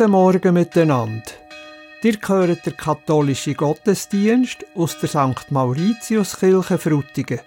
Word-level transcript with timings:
Guten 0.00 0.12
Morgen 0.12 0.54
miteinander. 0.54 1.30
Ihr 2.02 2.16
hört 2.26 2.64
der 2.64 2.72
katholische 2.72 3.52
Gottesdienst 3.52 4.64
aus 4.74 4.98
der 4.98 5.10
St. 5.10 5.50
Mauritiuskirche 5.50 6.78
Frutigen. 6.78 7.40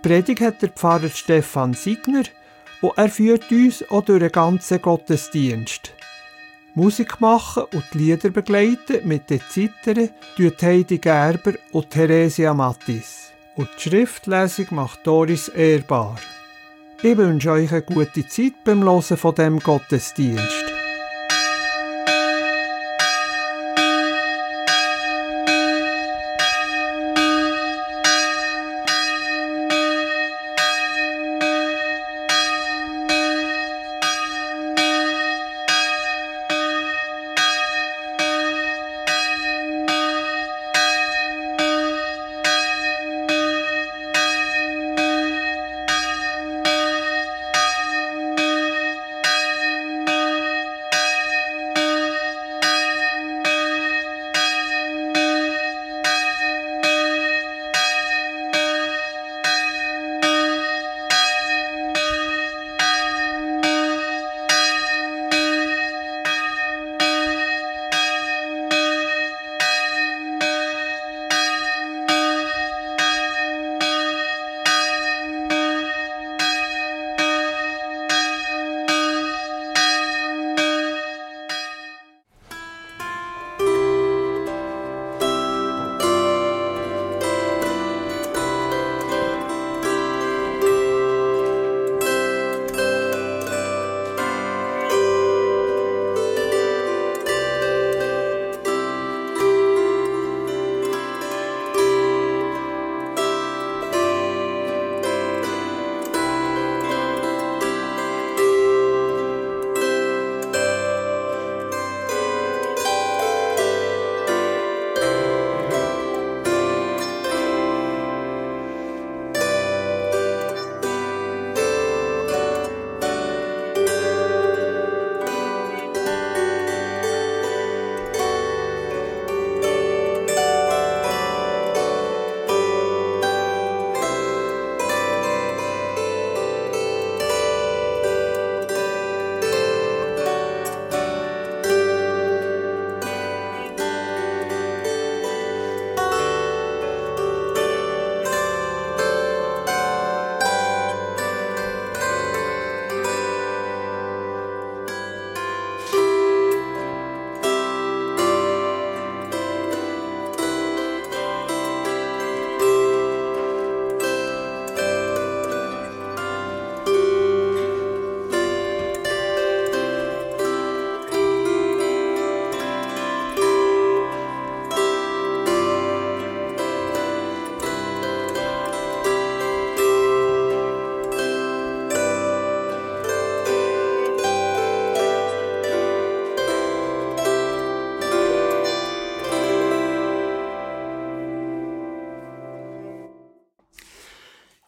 Predigt 0.00 0.40
hat 0.40 0.62
der 0.62 0.68
Pfarrer 0.68 1.08
Stefan 1.08 1.74
Signer 1.74 2.22
und 2.80 2.92
er 2.96 3.08
führt 3.08 3.50
uns 3.50 3.84
auch 3.90 4.04
durch 4.04 4.20
den 4.20 4.30
ganzen 4.30 4.80
Gottesdienst. 4.80 5.92
Musik 6.76 7.20
machen 7.20 7.64
und 7.72 7.84
die 7.92 7.98
Lieder 7.98 8.30
begleiten 8.30 9.08
mit 9.08 9.28
den 9.28 9.40
Zittern 9.40 10.10
tun 10.36 10.52
Heidi 10.62 10.98
Gerber 10.98 11.54
und 11.72 11.90
Theresia 11.90 12.54
Mattis. 12.54 13.32
Und 13.56 13.68
die 13.76 13.80
Schriftlesung 13.80 14.66
macht 14.70 15.04
Doris 15.04 15.48
Ehrbar. 15.48 16.20
Ich 17.02 17.16
wünsche 17.16 17.50
euch 17.50 17.72
eine 17.72 17.82
gute 17.82 18.28
Zeit 18.28 18.62
beim 18.62 18.84
Hören 18.84 19.16
von 19.16 19.34
dem 19.34 19.58
Gottesdienst. 19.58 20.73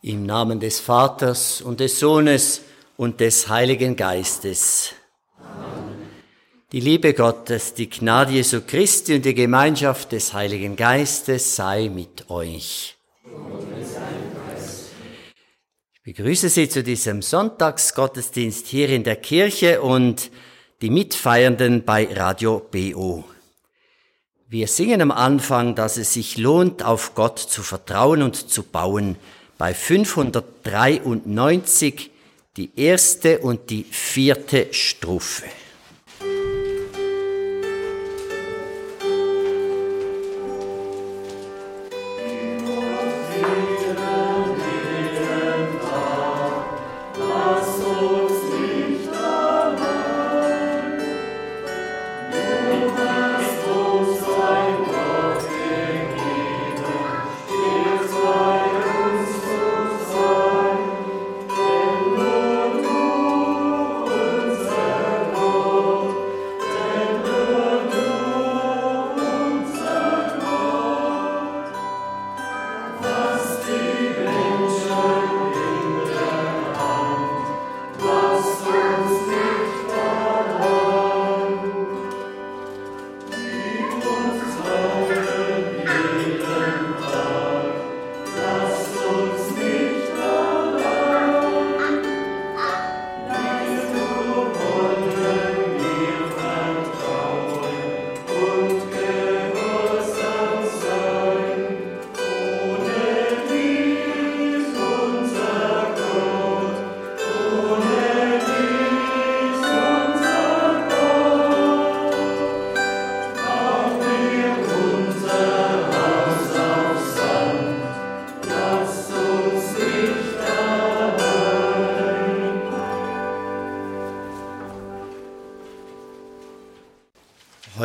Im 0.06 0.24
Namen 0.24 0.60
des 0.60 0.78
Vaters 0.78 1.60
und 1.60 1.80
des 1.80 1.98
Sohnes 1.98 2.60
und 2.96 3.18
des 3.18 3.48
Heiligen 3.48 3.96
Geistes. 3.96 4.92
Die 6.70 6.78
Liebe 6.78 7.12
Gottes, 7.12 7.74
die 7.74 7.90
Gnade 7.90 8.30
Jesu 8.30 8.60
Christi 8.64 9.16
und 9.16 9.24
die 9.24 9.34
Gemeinschaft 9.34 10.12
des 10.12 10.32
Heiligen 10.32 10.76
Geistes 10.76 11.56
sei 11.56 11.88
mit 11.88 12.30
euch. 12.30 12.96
Ich 15.92 16.02
begrüße 16.04 16.50
Sie 16.50 16.68
zu 16.68 16.84
diesem 16.84 17.20
Sonntagsgottesdienst 17.20 18.68
hier 18.68 18.90
in 18.90 19.02
der 19.02 19.16
Kirche 19.16 19.82
und 19.82 20.30
die 20.82 20.90
Mitfeiernden 20.90 21.84
bei 21.84 22.06
Radio 22.14 22.64
BO. 22.70 23.24
Wir 24.46 24.68
singen 24.68 25.02
am 25.02 25.10
Anfang, 25.10 25.74
dass 25.74 25.96
es 25.96 26.12
sich 26.12 26.38
lohnt, 26.38 26.84
auf 26.84 27.16
Gott 27.16 27.40
zu 27.40 27.64
vertrauen 27.64 28.22
und 28.22 28.36
zu 28.36 28.62
bauen 28.62 29.16
bei 29.58 29.74
593 29.74 32.10
die 32.56 32.70
erste 32.76 33.40
und 33.40 33.68
die 33.70 33.84
vierte 33.84 34.68
Strophe. 34.72 35.44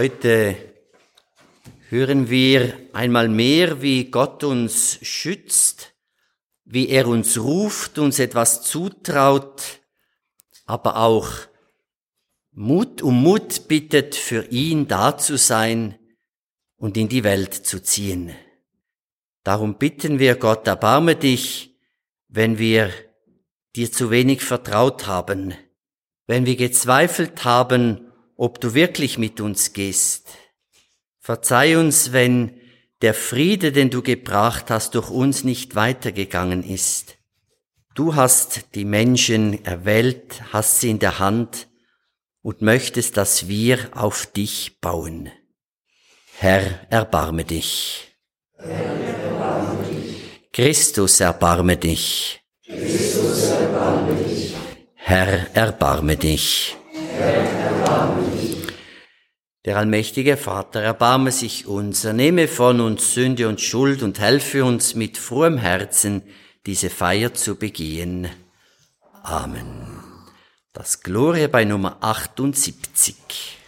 Heute 0.01 0.55
hören 1.89 2.27
wir 2.27 2.75
einmal 2.91 3.29
mehr, 3.29 3.83
wie 3.83 4.05
Gott 4.05 4.43
uns 4.43 4.97
schützt, 5.03 5.93
wie 6.65 6.89
er 6.89 7.07
uns 7.07 7.37
ruft, 7.37 7.99
uns 7.99 8.17
etwas 8.17 8.63
zutraut, 8.63 9.61
aber 10.65 10.95
auch 10.95 11.29
Mut 12.51 13.03
um 13.03 13.21
Mut 13.21 13.67
bittet, 13.67 14.15
für 14.15 14.45
ihn 14.45 14.87
da 14.87 15.19
zu 15.19 15.37
sein 15.37 15.99
und 16.77 16.97
in 16.97 17.07
die 17.07 17.23
Welt 17.23 17.53
zu 17.53 17.79
ziehen. 17.79 18.31
Darum 19.43 19.77
bitten 19.77 20.17
wir 20.17 20.33
Gott, 20.33 20.65
erbarme 20.65 21.15
dich, 21.15 21.77
wenn 22.27 22.57
wir 22.57 22.89
dir 23.75 23.91
zu 23.91 24.09
wenig 24.09 24.41
vertraut 24.41 25.05
haben, 25.05 25.53
wenn 26.25 26.47
wir 26.47 26.55
gezweifelt 26.55 27.45
haben, 27.45 28.10
ob 28.41 28.59
du 28.59 28.73
wirklich 28.73 29.19
mit 29.19 29.39
uns 29.39 29.71
gehst. 29.71 30.29
Verzeih 31.19 31.77
uns, 31.77 32.11
wenn 32.11 32.59
der 33.03 33.13
Friede, 33.13 33.71
den 33.71 33.91
du 33.91 34.01
gebracht 34.01 34.71
hast, 34.71 34.95
durch 34.95 35.11
uns 35.11 35.43
nicht 35.43 35.75
weitergegangen 35.75 36.63
ist. 36.63 37.19
Du 37.93 38.15
hast 38.15 38.73
die 38.73 38.83
Menschen 38.83 39.63
erwählt, 39.63 40.41
hast 40.51 40.79
sie 40.79 40.89
in 40.89 40.97
der 40.97 41.19
Hand 41.19 41.67
und 42.41 42.63
möchtest, 42.63 43.15
dass 43.15 43.47
wir 43.47 43.77
auf 43.91 44.25
dich 44.25 44.79
bauen. 44.81 45.29
Herr, 46.39 46.87
erbarme 46.89 47.45
dich. 47.45 48.07
Herr, 48.57 48.73
erbarme 48.73 49.83
dich. 49.83 50.51
Christus, 50.51 51.19
erbarme 51.19 51.77
dich. 51.77 52.41
Christus, 52.65 53.49
erbarme 53.49 54.15
dich. 54.15 54.55
Herr, 54.95 55.55
erbarme 55.55 56.17
dich. 56.17 56.75
Herr, 56.91 57.35
erbarme 57.35 58.23
dich. 58.23 58.30
Der 59.65 59.77
allmächtige 59.77 60.37
Vater, 60.37 60.81
erbarme 60.81 61.31
sich 61.31 61.67
uns, 61.67 62.03
er 62.03 62.13
nehme 62.13 62.47
von 62.47 62.81
uns 62.81 63.13
Sünde 63.13 63.47
und 63.47 63.61
Schuld 63.61 64.01
und 64.01 64.19
helfe 64.19 64.65
uns 64.65 64.95
mit 64.95 65.19
frohem 65.19 65.59
Herzen, 65.59 66.23
diese 66.65 66.89
Feier 66.89 67.35
zu 67.35 67.55
begehen. 67.55 68.27
Amen. 69.21 69.87
Das 70.73 71.01
Gloria 71.01 71.47
bei 71.47 71.63
Nummer 71.63 71.97
78. 72.01 73.60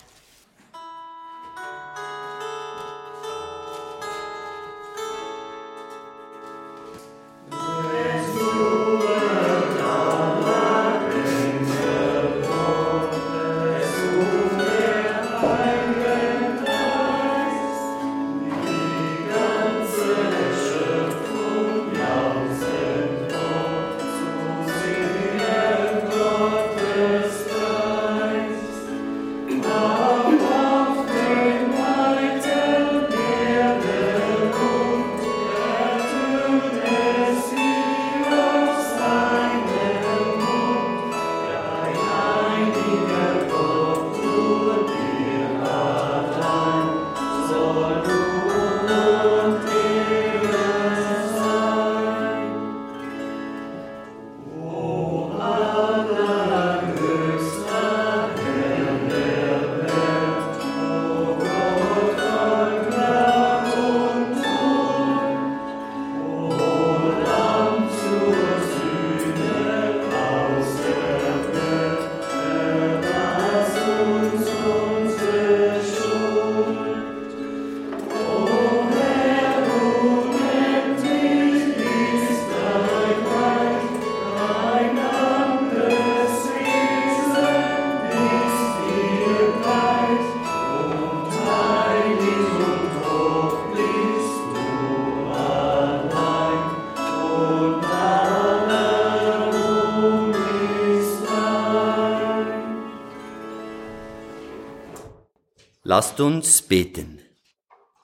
Lasst 105.96 106.20
uns 106.20 106.64
beten. 106.64 107.20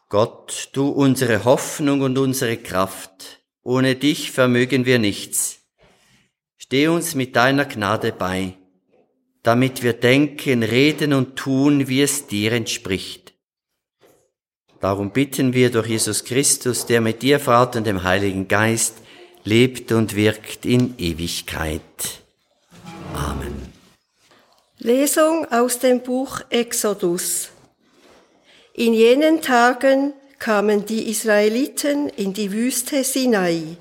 Gott, 0.09 0.69
du 0.73 0.89
unsere 0.89 1.43
Hoffnung 1.43 2.01
und 2.01 2.19
unsere 2.19 2.55
Kraft, 2.55 3.41
ohne 3.63 3.95
dich 3.95 4.29
vermögen 4.29 4.85
wir 4.85 4.99
nichts. 4.99 5.61
Steh 6.57 6.87
uns 6.87 7.15
mit 7.15 7.35
deiner 7.35 7.65
Gnade 7.65 8.11
bei, 8.11 8.53
damit 9.41 9.81
wir 9.81 9.93
denken, 9.93 10.61
reden 10.61 11.13
und 11.13 11.35
tun, 11.35 11.87
wie 11.87 12.03
es 12.03 12.27
dir 12.27 12.51
entspricht. 12.51 13.33
Darum 14.79 15.09
bitten 15.09 15.53
wir 15.53 15.71
durch 15.71 15.87
Jesus 15.87 16.25
Christus, 16.25 16.85
der 16.85 17.01
mit 17.01 17.23
dir, 17.23 17.39
Vater 17.39 17.79
und 17.79 17.87
dem 17.87 18.03
Heiligen 18.03 18.47
Geist, 18.47 18.97
lebt 19.43 19.91
und 19.91 20.15
wirkt 20.15 20.63
in 20.63 20.93
Ewigkeit. 20.99 22.21
Amen. 23.15 23.73
Lesung 24.77 25.47
aus 25.49 25.79
dem 25.79 26.03
Buch 26.03 26.41
Exodus. 26.51 27.49
In 28.79 28.93
jenen 28.93 29.41
Tagen 29.41 30.13
kamen 30.37 30.85
die 30.85 31.09
Israeliten 31.09 32.07
in 32.07 32.31
die 32.31 32.49
Wüste 32.53 33.03
Sinai. 33.03 33.75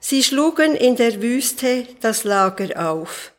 Sie 0.00 0.24
schlugen 0.24 0.74
in 0.74 0.96
der 0.96 1.22
Wüste 1.22 1.86
das 2.00 2.24
Lager 2.24 2.90
auf. 2.90 3.32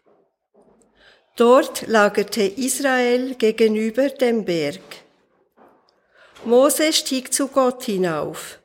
Dort 1.35 1.85
lagerte 1.87 2.43
Israel 2.43 3.35
gegenüber 3.35 4.07
dem 4.07 4.45
Berg. 4.45 4.79
Mose 6.45 6.93
stieg 6.93 7.33
zu 7.33 7.49
Gott 7.49 7.83
hinauf. 7.83 8.59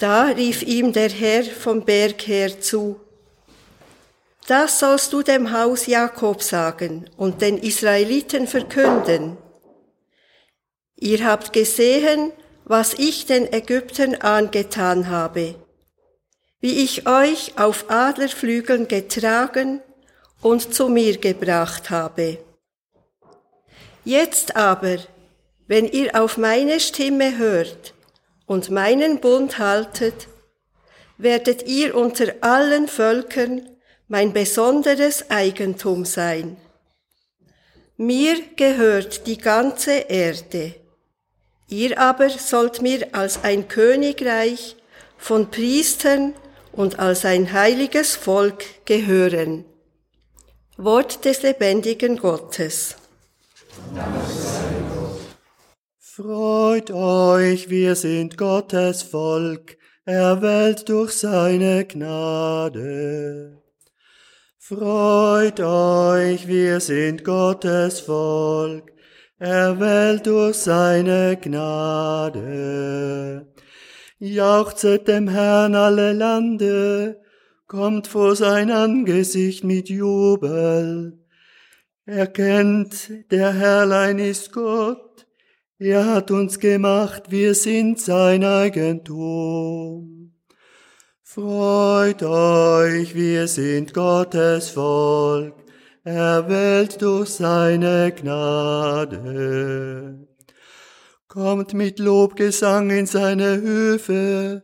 Da 0.00 0.24
rief 0.24 0.64
ihm 0.64 0.92
der 0.92 1.10
Herr 1.10 1.44
vom 1.44 1.84
Berg 1.84 2.26
her 2.26 2.60
zu. 2.60 2.98
Das 4.48 4.80
sollst 4.80 5.12
du 5.12 5.22
dem 5.22 5.52
Haus 5.52 5.86
Jakob 5.86 6.42
sagen 6.42 7.08
und 7.16 7.42
den 7.42 7.58
Israeliten 7.58 8.48
verkünden. 8.48 9.36
Ihr 11.04 11.22
habt 11.26 11.52
gesehen, 11.52 12.32
was 12.64 12.94
ich 12.94 13.26
den 13.26 13.52
Ägyptern 13.52 14.14
angetan 14.14 15.10
habe, 15.10 15.54
wie 16.62 16.82
ich 16.82 17.06
euch 17.06 17.58
auf 17.58 17.90
Adlerflügeln 17.90 18.88
getragen 18.88 19.82
und 20.40 20.72
zu 20.72 20.88
mir 20.88 21.18
gebracht 21.18 21.90
habe. 21.90 22.38
Jetzt 24.06 24.56
aber, 24.56 24.96
wenn 25.66 25.86
ihr 25.86 26.18
auf 26.18 26.38
meine 26.38 26.80
Stimme 26.80 27.36
hört 27.36 27.92
und 28.46 28.70
meinen 28.70 29.20
Bund 29.20 29.58
haltet, 29.58 30.26
werdet 31.18 31.64
ihr 31.64 31.94
unter 31.96 32.32
allen 32.40 32.88
Völkern 32.88 33.68
mein 34.08 34.32
besonderes 34.32 35.30
Eigentum 35.30 36.06
sein. 36.06 36.56
Mir 37.98 38.36
gehört 38.56 39.26
die 39.26 39.36
ganze 39.36 39.92
Erde. 40.08 40.76
Ihr 41.68 41.98
aber 41.98 42.28
sollt 42.30 42.82
mir 42.82 43.08
als 43.12 43.42
ein 43.42 43.68
Königreich 43.68 44.76
von 45.16 45.50
Priestern 45.50 46.34
und 46.72 46.98
als 46.98 47.24
ein 47.24 47.52
heiliges 47.52 48.16
Volk 48.16 48.64
gehören. 48.84 49.64
Wort 50.76 51.24
des 51.24 51.42
lebendigen 51.42 52.18
Gottes. 52.18 52.96
Freut 55.98 56.90
euch, 56.90 57.70
wir 57.70 57.96
sind 57.96 58.36
Gottes 58.36 59.02
Volk, 59.02 59.76
erwählt 60.04 60.88
durch 60.88 61.12
seine 61.12 61.84
Gnade. 61.86 63.62
Freut 64.58 65.60
euch, 65.60 66.46
wir 66.46 66.80
sind 66.80 67.24
Gottes 67.24 68.00
Volk, 68.00 68.93
erwählt 69.44 70.26
durch 70.26 70.56
seine 70.56 71.36
Gnade. 71.36 72.42
Jauchzet 74.18 75.06
dem 75.06 75.28
Herrn 75.28 75.74
alle 75.74 76.14
Lande, 76.14 77.20
kommt 77.66 78.06
vor 78.06 78.36
sein 78.36 78.70
Angesicht 78.70 79.64
mit 79.64 79.90
Jubel. 79.90 81.18
Erkennt, 82.06 83.10
der 83.30 83.52
Herrlein 83.52 84.18
ist 84.18 84.52
Gott, 84.52 85.26
er 85.78 86.06
hat 86.06 86.30
uns 86.30 86.58
gemacht, 86.58 87.24
wir 87.30 87.54
sind 87.54 88.00
sein 88.00 88.44
Eigentum. 88.44 90.32
Freut 91.22 92.22
euch, 92.22 93.14
wir 93.14 93.48
sind 93.48 93.92
Gottes 93.92 94.70
Volk, 94.70 95.63
erwählt 96.04 97.02
durch 97.02 97.30
seine 97.30 98.12
Gnade. 98.12 99.18
Kommt 101.26 101.74
mit 101.74 101.98
Lobgesang 101.98 102.90
in 102.90 103.06
seine 103.06 103.60
Höfe, 103.60 104.62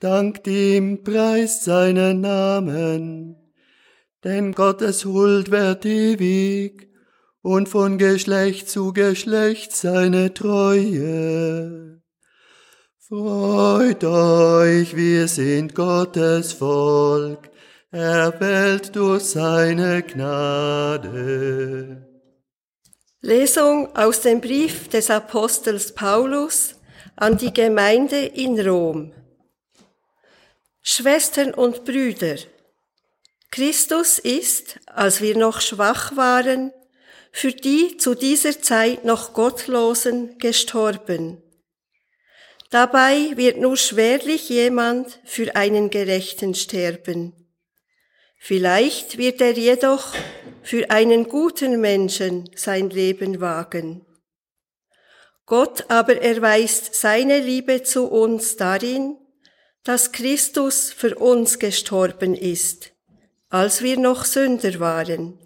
dankt 0.00 0.48
ihm, 0.48 1.04
preist 1.04 1.62
seinen 1.64 2.22
Namen. 2.22 3.36
Denn 4.24 4.52
Gottes 4.52 5.04
Huld 5.04 5.50
wird 5.50 5.84
ewig 5.86 6.88
und 7.42 7.68
von 7.68 7.98
Geschlecht 7.98 8.68
zu 8.68 8.92
Geschlecht 8.92 9.72
seine 9.72 10.34
Treue. 10.34 12.00
Freut 12.98 14.04
euch, 14.04 14.96
wir 14.96 15.26
sind 15.28 15.74
Gottes 15.74 16.52
Volk, 16.52 17.49
erwählt 17.90 18.94
durch 18.94 19.24
seine 19.24 20.02
Gnade. 20.02 21.10
Lesung 23.20 23.94
aus 23.96 24.20
dem 24.22 24.40
Brief 24.40 24.88
des 24.88 25.10
Apostels 25.10 25.92
Paulus 25.94 26.76
an 27.16 27.36
die 27.36 27.52
Gemeinde 27.52 28.24
in 28.24 28.58
Rom. 28.60 29.12
Schwestern 30.82 31.52
und 31.52 31.84
Brüder, 31.84 32.36
Christus 33.50 34.18
ist, 34.18 34.78
als 34.86 35.20
wir 35.20 35.36
noch 35.36 35.60
schwach 35.60 36.16
waren, 36.16 36.72
für 37.32 37.52
die 37.52 37.96
zu 37.96 38.14
dieser 38.14 38.62
Zeit 38.62 39.04
noch 39.04 39.34
Gottlosen 39.34 40.38
gestorben. 40.38 41.42
Dabei 42.70 43.36
wird 43.36 43.58
nur 43.58 43.76
schwerlich 43.76 44.48
jemand 44.48 45.18
für 45.24 45.56
einen 45.56 45.90
Gerechten 45.90 46.54
sterben. 46.54 47.39
Vielleicht 48.42 49.18
wird 49.18 49.42
er 49.42 49.52
jedoch 49.52 50.14
für 50.62 50.90
einen 50.90 51.28
guten 51.28 51.78
Menschen 51.78 52.48
sein 52.56 52.88
Leben 52.88 53.40
wagen. 53.42 54.06
Gott 55.44 55.84
aber 55.88 56.22
erweist 56.22 56.94
seine 56.94 57.40
Liebe 57.40 57.82
zu 57.82 58.06
uns 58.06 58.56
darin, 58.56 59.18
dass 59.84 60.10
Christus 60.12 60.90
für 60.90 61.16
uns 61.16 61.58
gestorben 61.58 62.34
ist, 62.34 62.92
als 63.50 63.82
wir 63.82 63.98
noch 63.98 64.24
Sünder 64.24 64.80
waren. 64.80 65.38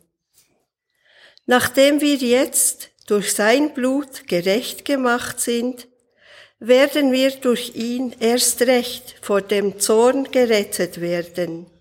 Nachdem 1.47 2.01
wir 2.01 2.17
jetzt 2.17 2.91
durch 3.09 3.35
sein 3.35 3.75
Blut 3.75 4.29
gerecht 4.29 4.85
gemacht 4.85 5.41
sind, 5.41 5.89
werden 6.61 7.11
wir 7.11 7.33
durch 7.33 7.75
ihn 7.75 8.15
erst 8.21 8.63
recht 8.63 9.17
vor 9.21 9.43
dem 9.43 9.81
Zorn 9.81 10.31
gerettet 10.31 11.01
werden. 11.01 11.74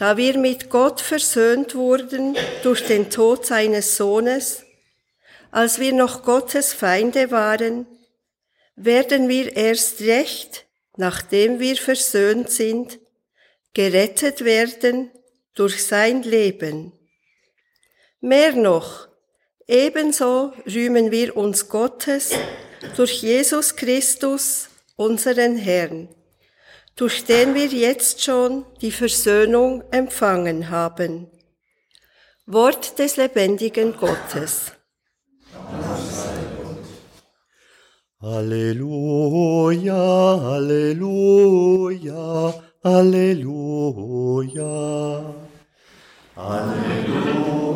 Da 0.00 0.16
wir 0.16 0.38
mit 0.38 0.70
Gott 0.70 1.02
versöhnt 1.02 1.74
wurden 1.74 2.34
durch 2.62 2.86
den 2.86 3.10
Tod 3.10 3.44
seines 3.44 3.98
Sohnes, 3.98 4.64
als 5.50 5.78
wir 5.78 5.92
noch 5.92 6.22
Gottes 6.22 6.72
Feinde 6.72 7.30
waren, 7.30 7.86
werden 8.76 9.28
wir 9.28 9.54
erst 9.54 10.00
recht, 10.00 10.64
nachdem 10.96 11.60
wir 11.60 11.76
versöhnt 11.76 12.48
sind, 12.48 12.98
gerettet 13.74 14.42
werden 14.42 15.10
durch 15.54 15.84
sein 15.84 16.22
Leben. 16.22 16.94
Mehr 18.22 18.54
noch, 18.54 19.06
ebenso 19.66 20.54
rühmen 20.64 21.10
wir 21.10 21.36
uns 21.36 21.68
Gottes 21.68 22.30
durch 22.96 23.20
Jesus 23.20 23.76
Christus, 23.76 24.70
unseren 24.96 25.58
Herrn 25.58 26.08
durch 27.00 27.24
den 27.24 27.54
wir 27.54 27.66
jetzt 27.66 28.22
schon 28.22 28.66
die 28.82 28.92
Versöhnung 28.92 29.82
empfangen 29.90 30.68
haben. 30.68 31.30
Wort 32.44 32.98
des 32.98 33.16
lebendigen 33.16 33.96
Gottes. 33.96 34.72
Halleluja, 38.20 39.94
Halleluja, 40.42 42.22
Halleluja. 42.84 43.40
Halleluja, 44.44 45.34
Halleluja, 46.36 47.70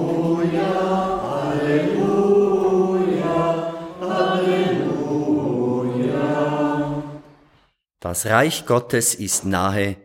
Das 8.04 8.26
Reich 8.26 8.66
Gottes 8.66 9.14
ist 9.14 9.46
nahe, 9.46 9.96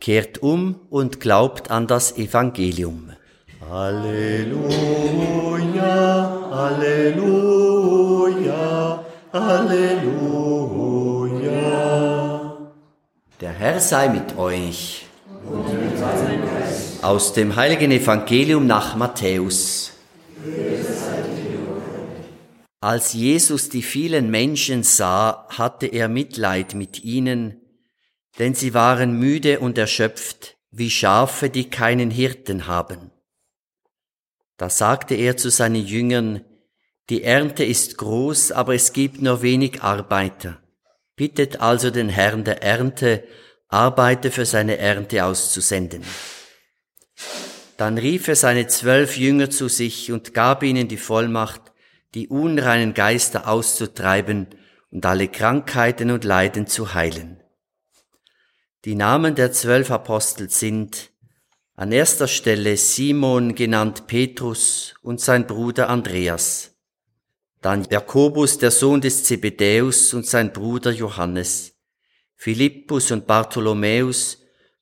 kehrt 0.00 0.42
um 0.42 0.80
und 0.88 1.20
glaubt 1.20 1.70
an 1.70 1.86
das 1.86 2.16
Evangelium. 2.16 3.12
Halleluja, 3.70 4.58
Halleluja, 6.50 7.44
Halleluja. 9.34 10.62
Der 13.42 13.52
Herr 13.52 13.80
sei 13.80 14.08
mit 14.08 14.38
euch. 14.38 15.04
Aus 17.02 17.34
dem 17.34 17.54
heiligen 17.54 17.90
Evangelium 17.90 18.66
nach 18.66 18.96
Matthäus. 18.96 19.92
Als 22.82 23.12
Jesus 23.12 23.68
die 23.68 23.80
vielen 23.80 24.28
Menschen 24.28 24.82
sah, 24.82 25.46
hatte 25.50 25.86
er 25.86 26.08
Mitleid 26.08 26.74
mit 26.74 27.04
ihnen, 27.04 27.60
denn 28.40 28.54
sie 28.54 28.74
waren 28.74 29.20
müde 29.20 29.60
und 29.60 29.78
erschöpft, 29.78 30.56
wie 30.72 30.90
Schafe, 30.90 31.48
die 31.48 31.70
keinen 31.70 32.10
Hirten 32.10 32.66
haben. 32.66 33.12
Da 34.56 34.68
sagte 34.68 35.14
er 35.14 35.36
zu 35.36 35.48
seinen 35.48 35.86
Jüngern, 35.86 36.44
die 37.08 37.22
Ernte 37.22 37.62
ist 37.62 37.98
groß, 37.98 38.50
aber 38.50 38.74
es 38.74 38.92
gibt 38.92 39.22
nur 39.22 39.42
wenig 39.42 39.80
Arbeiter. 39.80 40.60
Bittet 41.14 41.60
also 41.60 41.90
den 41.90 42.08
Herrn 42.08 42.42
der 42.42 42.64
Ernte, 42.64 43.22
Arbeiter 43.68 44.32
für 44.32 44.44
seine 44.44 44.78
Ernte 44.78 45.24
auszusenden. 45.24 46.02
Dann 47.76 47.96
rief 47.96 48.26
er 48.26 48.34
seine 48.34 48.66
zwölf 48.66 49.16
Jünger 49.16 49.50
zu 49.50 49.68
sich 49.68 50.10
und 50.10 50.34
gab 50.34 50.64
ihnen 50.64 50.88
die 50.88 50.96
Vollmacht, 50.96 51.71
die 52.14 52.28
unreinen 52.28 52.94
Geister 52.94 53.48
auszutreiben 53.48 54.48
und 54.90 55.06
alle 55.06 55.28
Krankheiten 55.28 56.10
und 56.10 56.24
Leiden 56.24 56.66
zu 56.66 56.94
heilen. 56.94 57.42
Die 58.84 58.94
Namen 58.94 59.34
der 59.34 59.52
zwölf 59.52 59.90
Apostel 59.90 60.50
sind 60.50 61.12
an 61.74 61.92
erster 61.92 62.28
Stelle 62.28 62.76
Simon 62.76 63.54
genannt 63.54 64.06
Petrus 64.06 64.94
und 65.02 65.20
sein 65.20 65.46
Bruder 65.46 65.88
Andreas, 65.88 66.76
dann 67.60 67.86
Jakobus 67.88 68.58
der 68.58 68.70
Sohn 68.70 69.00
des 69.00 69.24
Zebedäus 69.24 70.12
und 70.12 70.26
sein 70.26 70.52
Bruder 70.52 70.90
Johannes, 70.90 71.74
Philippus 72.36 73.10
und 73.10 73.26
Bartholomäus, 73.26 74.38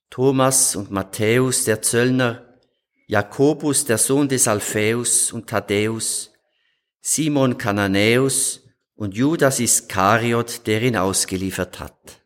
Thomas 0.09 0.75
und 0.75 0.91
Matthäus 0.91 1.65
der 1.65 1.83
Zöllner, 1.83 2.59
Jakobus 3.07 3.85
der 3.85 3.99
Sohn 3.99 4.29
des 4.29 4.49
Alpheus 4.49 5.31
und 5.31 5.49
Thaddäus, 5.49 6.30
Simon 7.01 7.57
Kananäus 7.57 8.69
und 8.95 9.15
Judas 9.15 9.61
Iskariot, 9.61 10.67
der 10.67 10.83
ihn 10.83 10.97
ausgeliefert 10.97 11.81
hat. 11.81 12.21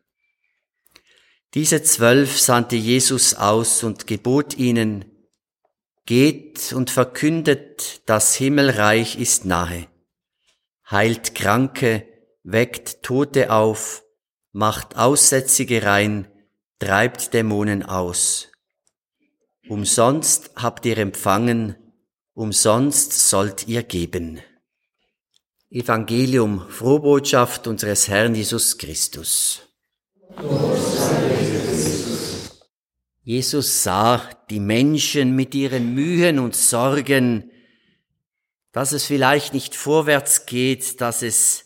Diese 1.53 1.81
zwölf 1.83 2.37
sandte 2.37 2.75
Jesus 2.75 3.33
aus 3.33 3.83
und 3.83 4.07
gebot 4.07 4.57
ihnen, 4.57 5.05
Geht 6.05 6.73
und 6.73 6.91
verkündet, 6.91 8.01
das 8.05 8.35
Himmelreich 8.35 9.17
ist 9.17 9.45
nahe, 9.45 9.87
heilt 10.91 11.33
Kranke, 11.33 12.05
weckt 12.43 13.01
Tote 13.01 13.51
auf, 13.51 14.03
macht 14.51 14.97
Aussätzige 14.97 15.83
rein, 15.83 16.27
treibt 16.77 17.33
Dämonen 17.33 17.81
aus. 17.81 18.51
Umsonst 19.67 20.51
habt 20.55 20.85
ihr 20.85 20.97
empfangen, 20.99 21.75
umsonst 22.33 23.13
sollt 23.29 23.67
ihr 23.67 23.81
geben. 23.81 24.41
Evangelium, 25.75 26.69
Frohbotschaft 26.69 27.67
unseres 27.67 28.07
Herrn 28.07 28.33
Jesus 28.33 28.77
Christus. 28.77 29.61
Jesus 33.21 33.83
sah 33.83 34.21
die 34.49 34.61
Menschen 34.61 35.35
mit 35.35 35.53
ihren 35.53 35.93
Mühen 35.93 36.39
und 36.39 36.55
Sorgen, 36.55 37.51
dass 38.71 38.93
es 38.93 39.03
vielleicht 39.03 39.53
nicht 39.53 39.75
vorwärts 39.75 40.45
geht, 40.45 41.01
dass 41.01 41.21
es 41.21 41.65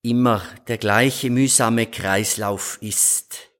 immer 0.00 0.40
der 0.68 0.78
gleiche 0.78 1.28
mühsame 1.28 1.86
Kreislauf 1.86 2.78
ist. 2.80 3.50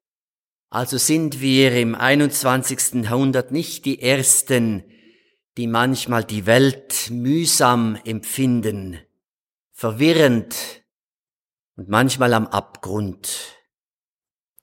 Also 0.70 0.98
sind 0.98 1.40
wir 1.40 1.74
im 1.74 1.96
21. 1.96 3.02
Jahrhundert 3.02 3.50
nicht 3.50 3.86
die 3.86 4.02
Ersten, 4.02 4.84
die 5.56 5.66
manchmal 5.66 6.22
die 6.22 6.46
Welt 6.46 7.10
mühsam 7.10 7.98
empfinden, 8.04 9.00
verwirrend 9.78 10.82
und 11.76 11.88
manchmal 11.88 12.34
am 12.34 12.48
Abgrund. 12.48 13.54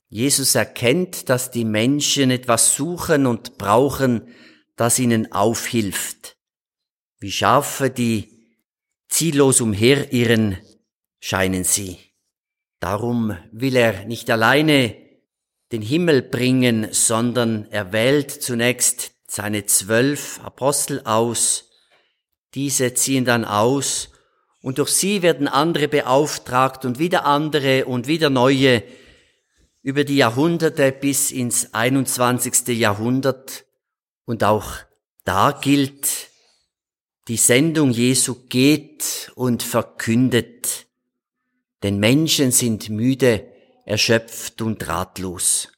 Jesus 0.10 0.56
erkennt, 0.56 1.30
dass 1.30 1.52
die 1.52 1.64
Menschen 1.64 2.32
etwas 2.32 2.76
suchen 2.76 3.26
und 3.26 3.58
brauchen, 3.58 4.28
das 4.76 5.00
ihnen 5.00 5.32
aufhilft. 5.32 6.36
Wie 7.18 7.32
Schafe, 7.32 7.90
die 7.90 8.60
ziellos 9.08 9.62
umherirren, 9.62 10.58
scheinen 11.22 11.64
sie. 11.64 11.98
Darum 12.82 13.38
will 13.54 13.78
er 13.78 14.04
nicht 14.04 14.30
alleine 14.30 14.98
den 15.72 15.82
Himmel 15.82 16.24
bringen, 16.24 16.92
sondern 16.92 17.68
er 17.72 17.94
wählt 17.94 18.32
zunächst 18.32 19.14
seine 19.28 19.66
zwölf 19.66 20.42
Apostel 20.44 21.00
aus. 21.06 21.70
Diese 22.54 22.94
ziehen 22.96 23.24
dann 23.24 23.46
aus 23.46 24.10
und 24.66 24.80
durch 24.80 24.90
sie 24.90 25.22
werden 25.22 25.48
andere 25.48 25.88
beauftragt 25.88 26.86
und 26.86 26.98
wieder 26.98 27.24
andere 27.28 27.86
und 27.86 28.08
wieder 28.08 28.32
neue 28.32 28.82
über 29.84 30.04
die 30.04 30.16
Jahrhunderte 30.16 30.92
bis 30.92 31.30
ins 31.30 31.76
21. 31.76 32.70
Jahrhundert. 32.70 33.68
Und 34.26 34.44
auch 34.44 34.74
da 35.24 35.52
gilt, 35.52 36.32
die 37.28 37.38
Sendung 37.38 37.92
Jesu 37.92 38.48
geht 38.50 39.32
und 39.36 39.62
verkündet. 39.62 40.88
Denn 41.84 42.00
Menschen 42.00 42.50
sind 42.50 42.90
müde, 42.90 43.46
erschöpft 43.86 44.64
und 44.64 44.88
ratlos. 44.88 45.72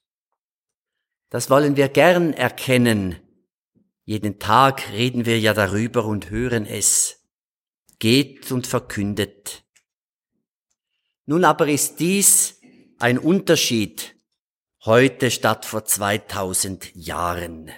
Das 1.29 1.49
wollen 1.49 1.75
wir 1.75 1.89
gern 1.89 2.31
erkennen. 2.31 3.17
Jeden 4.05 4.39
Tag 4.39 4.93
reden 4.93 5.25
wir 5.25 5.41
ja 5.41 5.53
darüber 5.53 6.05
und 6.05 6.29
hören 6.29 6.65
es. 6.65 7.16
Geht 7.99 8.51
und 8.51 8.67
verkündet. 8.67 9.63
Nun 11.25 11.43
aber 11.43 11.67
ist 11.67 11.99
dies 11.99 12.59
ein 12.99 13.17
Unterschied 13.17 14.15
heute 14.85 15.31
statt 15.31 15.65
vor 15.65 15.85
2000 15.85 16.95
Jahren. 16.95 17.71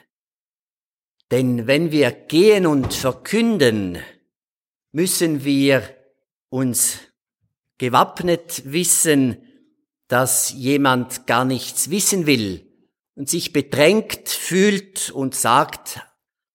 Denn 1.31 1.67
wenn 1.67 1.91
wir 1.91 2.11
gehen 2.11 2.65
und 2.65 2.93
verkünden, 2.93 3.99
müssen 4.91 5.43
wir 5.43 5.83
uns 6.49 6.99
gewappnet 7.77 8.63
wissen, 8.65 9.37
dass 10.07 10.51
jemand 10.51 11.27
gar 11.27 11.45
nichts 11.45 11.89
wissen 11.89 12.25
will 12.25 12.67
und 13.15 13.29
sich 13.29 13.53
bedrängt 13.53 14.29
fühlt 14.29 15.11
und 15.11 15.35
sagt, 15.35 16.01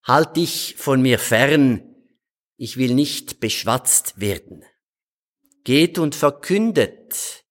halt 0.02 0.36
dich 0.36 0.74
von 0.76 1.00
mir 1.00 1.18
fern, 1.18 1.93
ich 2.56 2.76
will 2.76 2.94
nicht 2.94 3.40
beschwatzt 3.40 4.20
werden. 4.20 4.64
Geht 5.64 5.98
und 5.98 6.14
verkündet. 6.14 7.44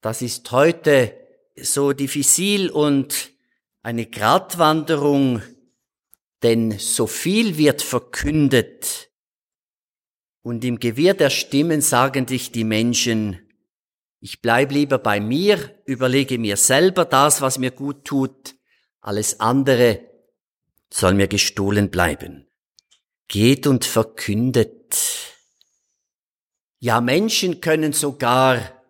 Das 0.00 0.22
ist 0.22 0.50
heute 0.50 1.16
so 1.56 1.92
diffizil 1.92 2.70
und 2.70 3.30
eine 3.82 4.06
Gratwanderung, 4.06 5.42
denn 6.42 6.78
so 6.78 7.06
viel 7.06 7.58
wird 7.58 7.82
verkündet 7.82 9.10
und 10.42 10.64
im 10.64 10.78
Gewirr 10.78 11.14
der 11.14 11.30
Stimmen 11.30 11.80
sagen 11.80 12.26
dich 12.26 12.52
die 12.52 12.64
Menschen, 12.64 13.40
ich 14.20 14.42
bleib 14.42 14.72
lieber 14.72 14.98
bei 14.98 15.20
mir, 15.20 15.80
überlege 15.86 16.38
mir 16.38 16.56
selber 16.56 17.04
das, 17.04 17.40
was 17.40 17.58
mir 17.58 17.70
gut 17.70 18.04
tut. 18.04 18.54
Alles 19.00 19.40
andere 19.40 20.00
soll 20.92 21.14
mir 21.14 21.26
gestohlen 21.26 21.90
bleiben. 21.90 22.46
Geht 23.30 23.68
und 23.68 23.84
verkündet. 23.84 24.96
Ja, 26.80 27.00
Menschen 27.00 27.60
können 27.60 27.92
sogar 27.92 28.82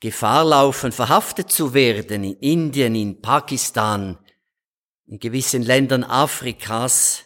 Gefahr 0.00 0.44
laufen, 0.44 0.92
verhaftet 0.92 1.50
zu 1.50 1.72
werden 1.72 2.24
in 2.24 2.34
Indien, 2.40 2.94
in 2.94 3.22
Pakistan, 3.22 4.18
in 5.06 5.18
gewissen 5.18 5.62
Ländern 5.62 6.04
Afrikas, 6.04 7.24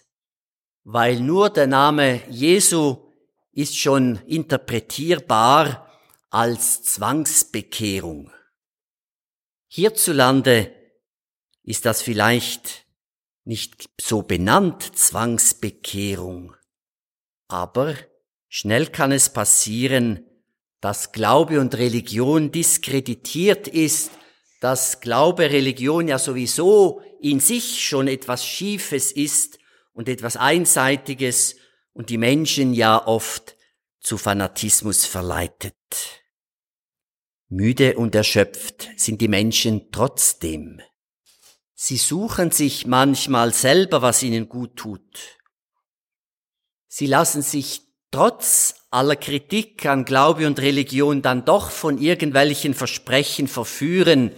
weil 0.84 1.18
nur 1.18 1.50
der 1.50 1.66
Name 1.66 2.22
Jesu 2.30 3.10
ist 3.50 3.76
schon 3.76 4.24
interpretierbar 4.28 5.92
als 6.30 6.84
Zwangsbekehrung. 6.84 8.30
Hierzulande 9.66 10.72
ist 11.64 11.84
das 11.84 12.00
vielleicht 12.00 12.81
nicht 13.44 13.90
so 14.00 14.22
benannt, 14.22 14.96
Zwangsbekehrung, 14.96 16.54
aber 17.48 17.96
schnell 18.48 18.86
kann 18.86 19.12
es 19.12 19.32
passieren, 19.32 20.26
dass 20.80 21.12
Glaube 21.12 21.60
und 21.60 21.76
Religion 21.76 22.50
diskreditiert 22.50 23.68
ist, 23.68 24.10
dass 24.60 25.00
Glaube, 25.00 25.50
Religion 25.50 26.08
ja 26.08 26.18
sowieso 26.18 27.02
in 27.20 27.40
sich 27.40 27.84
schon 27.84 28.08
etwas 28.08 28.46
Schiefes 28.46 29.12
ist 29.12 29.58
und 29.92 30.08
etwas 30.08 30.36
Einseitiges 30.36 31.56
und 31.92 32.10
die 32.10 32.18
Menschen 32.18 32.72
ja 32.72 33.06
oft 33.06 33.56
zu 34.00 34.18
Fanatismus 34.18 35.04
verleitet. 35.04 35.74
Müde 37.48 37.96
und 37.96 38.14
erschöpft 38.14 38.88
sind 38.96 39.20
die 39.20 39.28
Menschen 39.28 39.90
trotzdem. 39.92 40.80
Sie 41.84 41.96
suchen 41.96 42.52
sich 42.52 42.86
manchmal 42.86 43.52
selber, 43.52 44.02
was 44.02 44.22
ihnen 44.22 44.48
gut 44.48 44.76
tut. 44.76 45.40
Sie 46.86 47.08
lassen 47.08 47.42
sich 47.42 47.80
trotz 48.12 48.86
aller 48.92 49.16
Kritik 49.16 49.84
an 49.84 50.04
Glaube 50.04 50.46
und 50.46 50.60
Religion 50.60 51.22
dann 51.22 51.44
doch 51.44 51.72
von 51.72 51.98
irgendwelchen 51.98 52.74
Versprechen 52.74 53.48
verführen, 53.48 54.30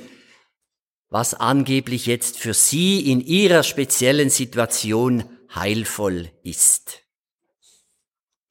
was 1.10 1.34
angeblich 1.34 2.06
jetzt 2.06 2.38
für 2.38 2.54
sie 2.54 3.12
in 3.12 3.20
ihrer 3.20 3.62
speziellen 3.62 4.30
Situation 4.30 5.24
heilvoll 5.54 6.30
ist. 6.44 7.02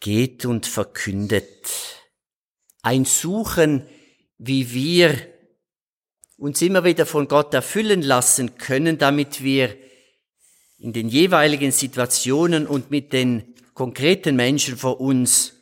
Geht 0.01 0.45
und 0.45 0.67
verkündet. 0.67 1.65
Ein 2.83 3.05
Suchen 3.05 3.87
wie 4.37 4.71
wir 4.71 5.32
uns 6.43 6.61
immer 6.61 6.83
wieder 6.83 7.05
von 7.05 7.29
Gott 7.29 7.53
erfüllen 7.53 8.01
lassen 8.01 8.57
können, 8.57 8.97
damit 8.97 9.43
wir 9.43 9.77
in 10.77 10.91
den 10.91 11.07
jeweiligen 11.07 11.71
Situationen 11.71 12.67
und 12.67 12.91
mit 12.91 13.13
den 13.13 13.55
konkreten 13.73 14.35
Menschen 14.35 14.75
vor 14.75 14.99
uns 14.99 15.53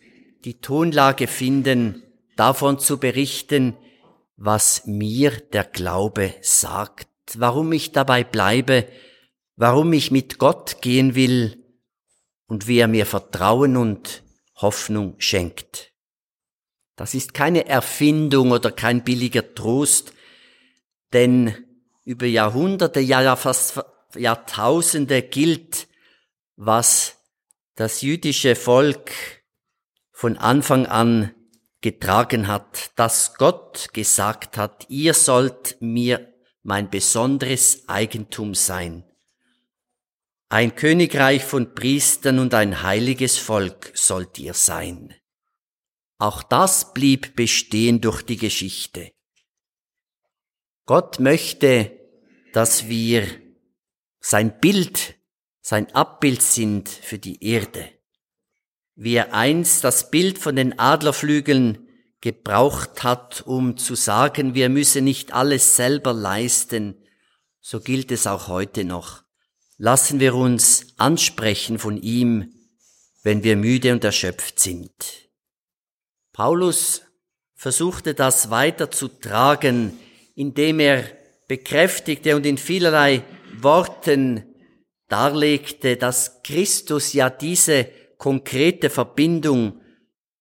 die 0.43 0.59
Tonlage 0.59 1.27
finden, 1.27 2.01
davon 2.35 2.79
zu 2.79 2.97
berichten, 2.97 3.77
was 4.37 4.87
mir 4.87 5.29
der 5.53 5.65
Glaube 5.65 6.33
sagt, 6.41 7.07
warum 7.35 7.71
ich 7.73 7.91
dabei 7.91 8.23
bleibe, 8.23 8.87
warum 9.55 9.93
ich 9.93 10.09
mit 10.09 10.39
Gott 10.39 10.81
gehen 10.81 11.13
will 11.13 11.63
und 12.47 12.67
wie 12.67 12.79
er 12.79 12.87
mir 12.87 13.05
Vertrauen 13.05 13.77
und 13.77 14.23
Hoffnung 14.55 15.13
schenkt. 15.19 15.91
Das 16.95 17.13
ist 17.13 17.35
keine 17.35 17.67
Erfindung 17.67 18.49
oder 18.49 18.71
kein 18.71 19.03
billiger 19.03 19.53
Trost, 19.53 20.13
denn 21.13 21.55
über 22.03 22.25
Jahrhunderte, 22.25 22.99
ja, 22.99 23.21
ja 23.21 23.35
fast 23.35 23.81
Jahrtausende 24.15 25.21
gilt, 25.21 25.87
was 26.55 27.17
das 27.75 28.01
jüdische 28.01 28.55
Volk 28.55 29.11
von 30.11 30.37
Anfang 30.37 30.85
an 30.85 31.33
getragen 31.81 32.47
hat, 32.47 32.91
dass 32.95 33.35
Gott 33.35 33.89
gesagt 33.93 34.57
hat, 34.57 34.85
ihr 34.89 35.13
sollt 35.13 35.77
mir 35.79 36.31
mein 36.63 36.89
besonderes 36.89 37.87
Eigentum 37.89 38.53
sein. 38.53 39.03
Ein 40.49 40.75
Königreich 40.75 41.43
von 41.43 41.73
Priestern 41.73 42.37
und 42.37 42.53
ein 42.53 42.83
heiliges 42.83 43.37
Volk 43.37 43.91
sollt 43.95 44.37
ihr 44.37 44.53
sein. 44.53 45.15
Auch 46.19 46.43
das 46.43 46.93
blieb 46.93 47.35
bestehen 47.35 48.01
durch 48.01 48.21
die 48.21 48.37
Geschichte. 48.37 49.11
Gott 50.91 51.21
möchte, 51.21 51.89
dass 52.51 52.89
wir 52.89 53.25
sein 54.19 54.59
Bild, 54.59 55.15
sein 55.61 55.89
Abbild 55.95 56.41
sind 56.41 56.89
für 56.89 57.17
die 57.17 57.41
Erde. 57.41 57.87
Wie 58.95 59.13
er 59.13 59.33
einst 59.33 59.85
das 59.85 60.11
Bild 60.11 60.37
von 60.37 60.57
den 60.57 60.77
Adlerflügeln 60.77 61.87
gebraucht 62.19 63.03
hat, 63.03 63.39
um 63.47 63.77
zu 63.77 63.95
sagen, 63.95 64.53
wir 64.53 64.67
müssen 64.67 65.05
nicht 65.05 65.31
alles 65.31 65.77
selber 65.77 66.11
leisten, 66.11 67.01
so 67.61 67.79
gilt 67.79 68.11
es 68.11 68.27
auch 68.27 68.49
heute 68.49 68.83
noch. 68.83 69.23
Lassen 69.77 70.19
wir 70.19 70.35
uns 70.35 70.87
ansprechen 70.97 71.79
von 71.79 71.95
ihm 71.95 72.53
wenn 73.23 73.45
wir 73.45 73.55
müde 73.55 73.93
und 73.93 74.03
erschöpft 74.03 74.59
sind. 74.59 74.91
Paulus 76.33 77.03
versuchte 77.55 78.13
das 78.13 78.49
weiter 78.49 78.91
zu 78.91 79.07
tragen, 79.07 79.97
indem 80.41 80.79
er 80.79 81.03
bekräftigte 81.47 82.35
und 82.35 82.47
in 82.47 82.57
vielerlei 82.57 83.23
Worten 83.59 84.43
darlegte, 85.07 85.97
dass 85.97 86.41
Christus 86.41 87.13
ja 87.13 87.29
diese 87.29 87.87
konkrete 88.17 88.89
Verbindung 88.89 89.81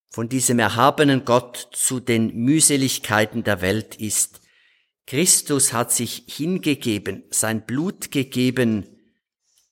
von 0.09 0.31
diesem 0.31 0.59
erhabenen 0.59 1.27
Gott 1.27 1.69
zu 1.73 2.01
den 2.01 2.35
Mühseligkeiten 2.35 3.45
der 3.45 3.61
Welt 3.61 3.97
ist. 3.97 4.41
Christus 5.07 5.75
hat 5.75 5.93
sich 5.93 6.25
hingegeben, 6.27 7.25
sein 7.29 7.67
Blut 7.67 8.11
gegeben, 8.11 8.87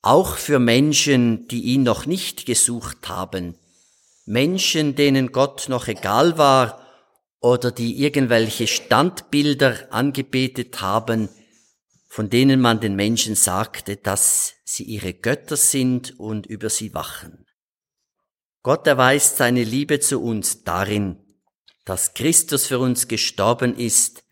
auch 0.02 0.36
für 0.36 0.58
Menschen, 0.58 1.48
die 1.48 1.62
ihn 1.62 1.84
noch 1.84 2.04
nicht 2.04 2.44
gesucht 2.44 3.08
haben, 3.08 3.54
Menschen, 4.26 4.94
denen 4.94 5.32
Gott 5.32 5.70
noch 5.70 5.88
egal 5.88 6.36
war 6.36 6.84
oder 7.40 7.70
die 7.70 8.03
irgendwelche 8.03 8.66
Standbilder 8.66 9.92
angebetet 9.92 10.81
haben, 10.81 11.29
von 12.07 12.31
denen 12.31 12.61
man 12.61 12.81
den 12.81 12.96
Menschen 12.96 13.35
sagte, 13.35 13.96
dass 13.96 14.55
sie 14.64 14.85
ihre 14.85 15.14
Götter 15.14 15.57
sind 15.57 16.18
und 16.18 16.46
über 16.46 16.70
sie 16.70 16.94
wachen. 16.94 17.46
Gott 18.62 18.87
erweist 18.87 19.37
seine 19.37 19.62
Liebe 19.62 20.01
zu 20.01 20.20
uns 20.20 20.64
darin, 20.64 21.18
dass 21.85 22.14
Christus 22.14 22.66
für 22.66 22.79
uns 22.79 23.09
gestorben 23.09 23.77
ist, 23.77 24.24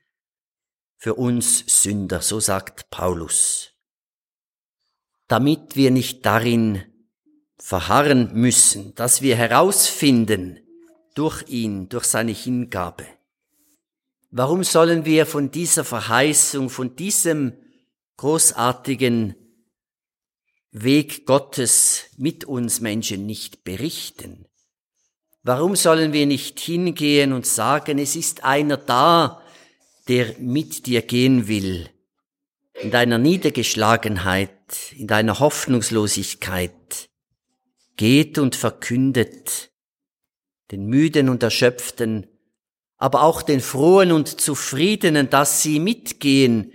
für 0.97 1.15
uns 1.15 1.65
Sünder, 1.67 2.21
so 2.23 2.41
sagt 2.41 2.91
Paulus 2.91 3.77
damit 5.29 5.77
wir 5.77 5.91
nicht 5.91 6.25
darin 6.25 6.85
verharren 7.59 8.33
müssen, 8.35 8.95
dass 8.95 9.23
wir 9.23 9.37
herausfinden 9.37 10.61
durch 11.17 11.49
ihn, 11.49 11.89
durch 11.89 12.05
seine 12.05 12.33
Hingabe. 12.33 13.07
Warum 14.31 14.63
sollen 14.63 15.05
wir 15.05 15.25
von 15.27 15.51
dieser 15.51 15.85
Verheißung, 15.85 16.69
von 16.69 16.95
diesem 16.95 17.55
großartigen 18.19 19.35
Weg 20.73 21.25
Gottes 21.27 22.05
mit 22.19 22.45
uns 22.45 22.81
Menschen 22.81 23.25
nicht 23.25 23.65
berichten? 23.65 24.47
Warum 25.43 25.75
sollen 25.75 26.13
wir 26.13 26.27
nicht 26.27 26.61
hingehen 26.61 27.33
und 27.33 27.47
sagen, 27.47 27.99
es 27.99 28.15
ist 28.15 28.45
einer 28.45 28.77
da, 28.77 29.43
der 30.09 30.35
mit 30.39 30.87
dir 30.87 31.03
gehen 31.03 31.49
will, 31.49 31.89
in 32.75 32.91
deiner 32.91 33.17
Niedergeschlagenheit, 33.17 34.93
in 34.95 35.07
deiner 35.07 35.39
Hoffnungslosigkeit, 35.39 37.09
geht 37.97 38.39
und 38.39 38.55
verkündet 38.55 39.71
den 40.71 40.87
Müden 40.87 41.29
und 41.29 41.43
Erschöpften, 41.43 42.27
aber 42.97 43.23
auch 43.23 43.43
den 43.43 43.61
Frohen 43.61 44.13
und 44.13 44.41
Zufriedenen, 44.41 45.31
dass 45.31 45.63
sie 45.63 45.81
mitgehen 45.81 46.73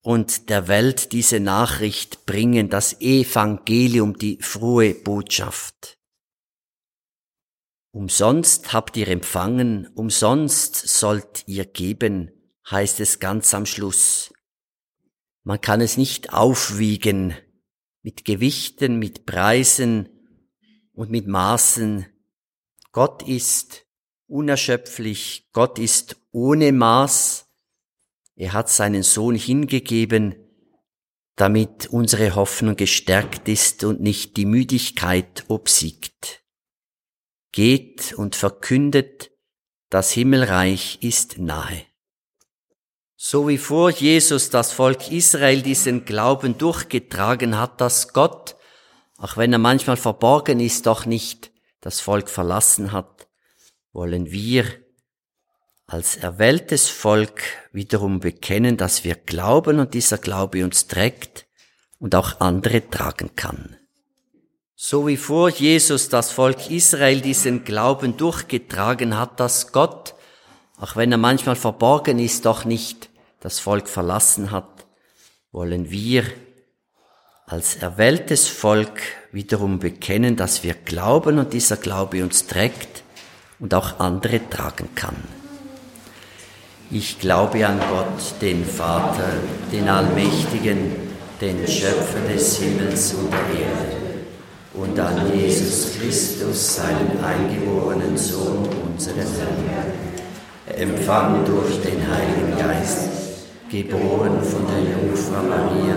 und 0.00 0.50
der 0.50 0.68
Welt 0.68 1.12
diese 1.12 1.40
Nachricht 1.40 2.26
bringen, 2.26 2.70
das 2.70 3.00
Evangelium, 3.00 4.16
die 4.16 4.38
frohe 4.40 4.94
Botschaft. 4.94 5.98
Umsonst 7.90 8.72
habt 8.72 8.96
ihr 8.96 9.08
empfangen, 9.08 9.88
umsonst 9.94 10.76
sollt 10.76 11.44
ihr 11.46 11.64
geben, 11.64 12.30
heißt 12.70 13.00
es 13.00 13.20
ganz 13.20 13.52
am 13.54 13.66
Schluss. 13.66 14.32
Man 15.44 15.60
kann 15.60 15.80
es 15.80 15.96
nicht 15.96 16.32
aufwiegen 16.32 17.34
mit 18.02 18.24
Gewichten, 18.24 18.98
mit 18.98 19.26
Preisen 19.26 20.08
und 20.92 21.10
mit 21.10 21.26
Maßen. 21.26 22.06
Gott 22.96 23.22
ist 23.24 23.84
unerschöpflich, 24.26 25.50
Gott 25.52 25.78
ist 25.78 26.16
ohne 26.32 26.72
Maß. 26.72 27.46
Er 28.36 28.54
hat 28.54 28.70
seinen 28.70 29.02
Sohn 29.02 29.34
hingegeben, 29.34 30.34
damit 31.34 31.88
unsere 31.88 32.34
Hoffnung 32.34 32.74
gestärkt 32.74 33.50
ist 33.50 33.84
und 33.84 34.00
nicht 34.00 34.38
die 34.38 34.46
Müdigkeit 34.46 35.44
obsiegt. 35.48 36.42
Geht 37.52 38.14
und 38.14 38.34
verkündet, 38.34 39.30
das 39.90 40.10
Himmelreich 40.12 40.96
ist 41.02 41.36
nahe. 41.36 41.84
So 43.14 43.46
wie 43.46 43.58
vor 43.58 43.90
Jesus 43.90 44.48
das 44.48 44.72
Volk 44.72 45.12
Israel 45.12 45.60
diesen 45.60 46.06
Glauben 46.06 46.56
durchgetragen 46.56 47.58
hat, 47.58 47.78
dass 47.82 48.14
Gott, 48.14 48.56
auch 49.18 49.36
wenn 49.36 49.52
er 49.52 49.58
manchmal 49.58 49.98
verborgen 49.98 50.60
ist, 50.60 50.86
doch 50.86 51.04
nicht 51.04 51.52
das 51.80 52.00
Volk 52.00 52.28
verlassen 52.28 52.92
hat, 52.92 53.28
wollen 53.92 54.30
wir 54.30 54.64
als 55.86 56.16
erwähltes 56.16 56.88
Volk 56.88 57.42
wiederum 57.72 58.20
bekennen, 58.20 58.76
dass 58.76 59.04
wir 59.04 59.14
glauben 59.14 59.78
und 59.78 59.94
dieser 59.94 60.18
Glaube 60.18 60.64
uns 60.64 60.88
trägt 60.88 61.46
und 61.98 62.14
auch 62.14 62.40
andere 62.40 62.90
tragen 62.90 63.36
kann. 63.36 63.76
So 64.74 65.06
wie 65.06 65.16
vor 65.16 65.48
Jesus 65.48 66.08
das 66.08 66.32
Volk 66.32 66.70
Israel 66.70 67.20
diesen 67.20 67.64
Glauben 67.64 68.16
durchgetragen 68.16 69.16
hat, 69.16 69.40
dass 69.40 69.72
Gott 69.72 70.16
auch 70.78 70.96
wenn 70.96 71.12
er 71.12 71.18
manchmal 71.18 71.56
verborgen 71.56 72.18
ist, 72.18 72.44
doch 72.44 72.64
nicht 72.64 73.08
das 73.40 73.58
Volk 73.58 73.88
verlassen 73.88 74.50
hat, 74.50 74.86
wollen 75.52 75.90
wir 75.90 76.24
als 77.46 77.76
erwähltes 77.76 78.48
Volk 78.48 79.00
wiederum 79.36 79.78
bekennen, 79.78 80.34
dass 80.34 80.64
wir 80.64 80.74
glauben 80.74 81.38
und 81.38 81.52
dieser 81.52 81.76
Glaube 81.76 82.24
uns 82.24 82.46
trägt 82.46 83.04
und 83.60 83.74
auch 83.74 84.00
andere 84.00 84.40
tragen 84.48 84.88
kann. 84.94 85.16
Ich 86.90 87.18
glaube 87.20 87.66
an 87.66 87.78
Gott, 87.78 88.40
den 88.40 88.64
Vater, 88.64 89.28
den 89.70 89.88
Allmächtigen, 89.88 90.92
den 91.40 91.68
Schöpfer 91.68 92.20
des 92.32 92.56
Himmels 92.56 93.12
und 93.12 93.30
der 93.30 93.60
Erde, 93.60 93.96
und 94.72 94.98
an 94.98 95.32
Jesus 95.34 95.92
Christus, 95.98 96.76
seinen 96.76 97.22
eingeborenen 97.22 98.16
Sohn, 98.16 98.66
unseren 98.86 99.16
Herrn 99.18 100.78
empfangen 100.78 101.44
durch 101.44 101.80
den 101.82 102.00
Heiligen 102.10 102.56
Geist, 102.58 103.08
geboren 103.70 104.42
von 104.42 104.66
der 104.66 104.80
Jungfrau 104.80 105.42
Maria, 105.42 105.96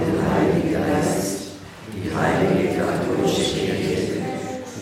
Geist, 0.87 1.51
die 1.93 2.13
heilige 2.15 2.77
katholische 2.77 3.53
Kirche, 3.53 4.21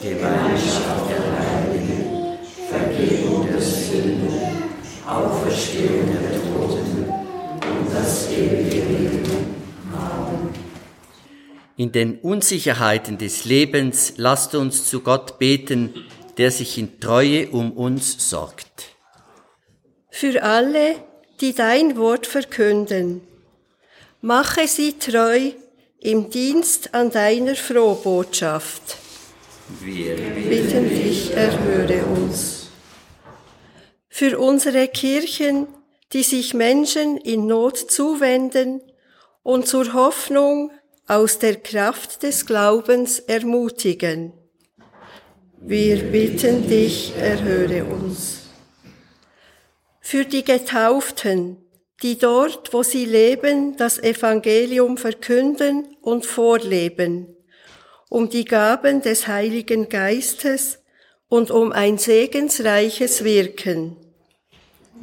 Gemeinschaft 0.01 1.09
der 1.09 1.39
Heiligen, 1.39 2.37
Vergebung 2.69 3.47
der 3.47 3.61
Sünden, 3.61 4.29
Auferstehung 5.05 6.05
der 6.07 6.41
Toten 6.41 7.09
und 7.09 7.93
das 7.93 8.31
ewige 8.31 8.85
Leben. 8.85 9.55
Amen. 9.93 10.49
In 11.75 11.91
den 11.91 12.19
Unsicherheiten 12.19 13.17
des 13.17 13.45
Lebens 13.45 14.13
lasst 14.17 14.55
uns 14.55 14.85
zu 14.85 15.01
Gott 15.01 15.39
beten, 15.39 15.93
der 16.37 16.51
sich 16.51 16.77
in 16.77 16.99
Treue 16.99 17.49
um 17.49 17.71
uns 17.71 18.29
sorgt. 18.29 18.95
Für 20.09 20.43
alle, 20.43 20.95
die 21.41 21.53
dein 21.53 21.97
Wort 21.97 22.27
verkünden, 22.27 23.21
mache 24.21 24.67
sie 24.67 24.99
treu 24.99 25.51
im 25.99 26.29
Dienst 26.29 26.93
an 26.93 27.11
deiner 27.11 27.55
Frohbotschaft. 27.55 28.97
Wir 29.81 30.15
bitten 30.15 30.89
dich, 30.89 31.33
erhöre 31.33 32.05
uns. 32.05 32.69
Für 34.07 34.39
unsere 34.39 34.87
Kirchen, 34.87 35.67
die 36.13 36.23
sich 36.23 36.53
Menschen 36.53 37.17
in 37.17 37.45
Not 37.45 37.77
zuwenden 37.77 38.81
und 39.43 39.67
zur 39.67 39.93
Hoffnung 39.93 40.71
aus 41.07 41.39
der 41.39 41.55
Kraft 41.57 42.23
des 42.23 42.45
Glaubens 42.45 43.19
ermutigen. 43.19 44.33
Wir 45.61 45.97
bitten 46.03 46.67
dich, 46.67 47.13
erhöre 47.17 47.83
uns. 47.83 48.47
Für 49.99 50.25
die 50.25 50.43
Getauften, 50.43 51.57
die 52.01 52.17
dort, 52.17 52.73
wo 52.73 52.83
sie 52.83 53.05
leben, 53.05 53.75
das 53.77 53.97
Evangelium 53.97 54.97
verkünden 54.97 55.97
und 56.01 56.25
vorleben 56.25 57.35
um 58.09 58.27
die 58.27 58.45
Gaben 58.45 59.01
des 59.01 59.27
Heiligen 59.27 59.87
Geistes 59.87 60.79
und 61.29 61.51
um 61.51 61.71
ein 61.71 61.99
segensreiches 61.99 63.23
Wirken. 63.23 63.97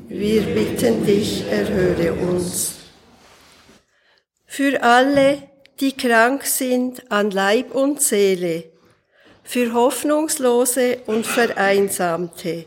Wir 0.09 0.43
bitten 0.43 1.07
dich, 1.07 1.45
erhöre 1.49 2.13
uns. 2.15 2.75
Für 4.45 4.83
alle, 4.83 5.43
die 5.81 5.93
krank 5.93 6.45
sind 6.45 7.11
an 7.11 7.31
Leib 7.31 7.75
und 7.75 8.03
Seele, 8.03 8.65
für 9.45 9.73
Hoffnungslose 9.73 10.99
und 11.07 11.27
Vereinsamte, 11.27 12.65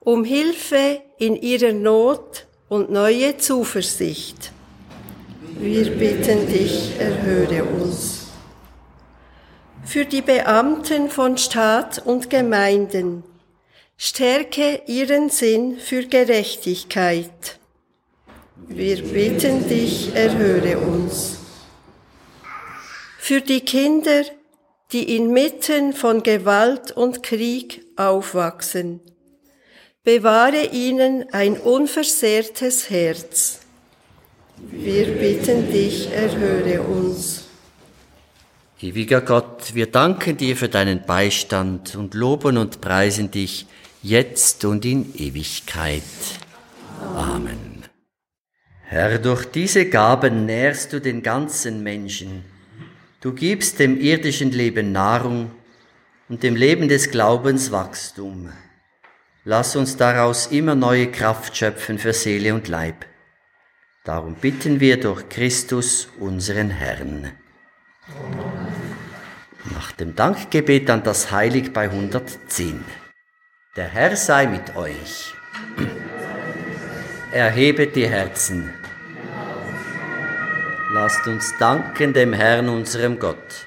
um 0.00 0.24
Hilfe 0.24 1.02
in 1.18 1.36
ihrer 1.36 1.72
Not 1.72 2.45
und 2.68 2.90
neue 2.90 3.36
Zuversicht. 3.36 4.52
Wir 5.58 5.90
bitten 5.90 6.46
dich, 6.48 6.92
erhöre 6.98 7.64
uns. 7.64 8.26
Für 9.84 10.04
die 10.04 10.22
Beamten 10.22 11.08
von 11.08 11.38
Staat 11.38 12.04
und 12.04 12.28
Gemeinden, 12.28 13.22
stärke 13.96 14.82
ihren 14.86 15.30
Sinn 15.30 15.78
für 15.78 16.04
Gerechtigkeit. 16.04 17.58
Wir 18.68 19.02
bitten 19.02 19.68
dich, 19.68 20.14
erhöre 20.14 20.78
uns. 20.78 21.38
Für 23.18 23.40
die 23.40 23.60
Kinder, 23.60 24.24
die 24.92 25.16
inmitten 25.16 25.92
von 25.92 26.22
Gewalt 26.22 26.92
und 26.92 27.22
Krieg 27.22 27.84
aufwachsen, 27.96 29.00
bewahre 30.06 30.66
ihnen 30.66 31.24
ein 31.32 31.58
unversehrtes 31.58 32.90
Herz. 32.90 33.58
Wir 34.70 35.06
bitten 35.06 35.72
dich, 35.72 36.12
erhöre 36.12 36.80
uns. 36.82 37.46
Ewiger 38.80 39.20
Gott, 39.20 39.74
wir 39.74 39.90
danken 39.90 40.36
dir 40.36 40.56
für 40.56 40.68
deinen 40.68 41.04
Beistand 41.04 41.96
und 41.96 42.14
loben 42.14 42.56
und 42.56 42.80
preisen 42.80 43.32
dich 43.32 43.66
jetzt 44.00 44.64
und 44.64 44.84
in 44.84 45.12
Ewigkeit. 45.16 46.02
Amen. 47.00 47.82
Herr, 48.84 49.18
durch 49.18 49.44
diese 49.46 49.86
Gaben 49.86 50.46
nährst 50.46 50.92
du 50.92 51.00
den 51.00 51.20
ganzen 51.24 51.82
Menschen. 51.82 52.44
Du 53.20 53.32
gibst 53.32 53.80
dem 53.80 54.00
irdischen 54.00 54.52
Leben 54.52 54.92
Nahrung 54.92 55.50
und 56.28 56.44
dem 56.44 56.54
Leben 56.54 56.86
des 56.86 57.10
Glaubens 57.10 57.72
Wachstum. 57.72 58.52
Lass 59.48 59.76
uns 59.76 59.96
daraus 59.96 60.48
immer 60.48 60.74
neue 60.74 61.06
Kraft 61.06 61.56
schöpfen 61.56 62.00
für 62.00 62.12
Seele 62.12 62.52
und 62.52 62.66
Leib. 62.66 63.06
Darum 64.02 64.34
bitten 64.34 64.80
wir 64.80 64.98
durch 64.98 65.28
Christus, 65.28 66.08
unseren 66.18 66.68
Herrn. 66.70 67.30
Nach 69.72 69.92
dem 69.92 70.16
Dankgebet 70.16 70.90
an 70.90 71.04
das 71.04 71.30
Heilig 71.30 71.72
bei 71.72 71.84
110. 71.84 72.84
Der 73.76 73.86
Herr 73.86 74.16
sei 74.16 74.48
mit 74.48 74.74
euch. 74.74 75.32
Erhebet 77.30 77.94
die 77.94 78.08
Herzen. 78.08 78.74
Lasst 80.92 81.24
uns 81.28 81.54
danken 81.60 82.12
dem 82.12 82.32
Herrn, 82.32 82.68
unserem 82.68 83.20
Gott. 83.20 83.65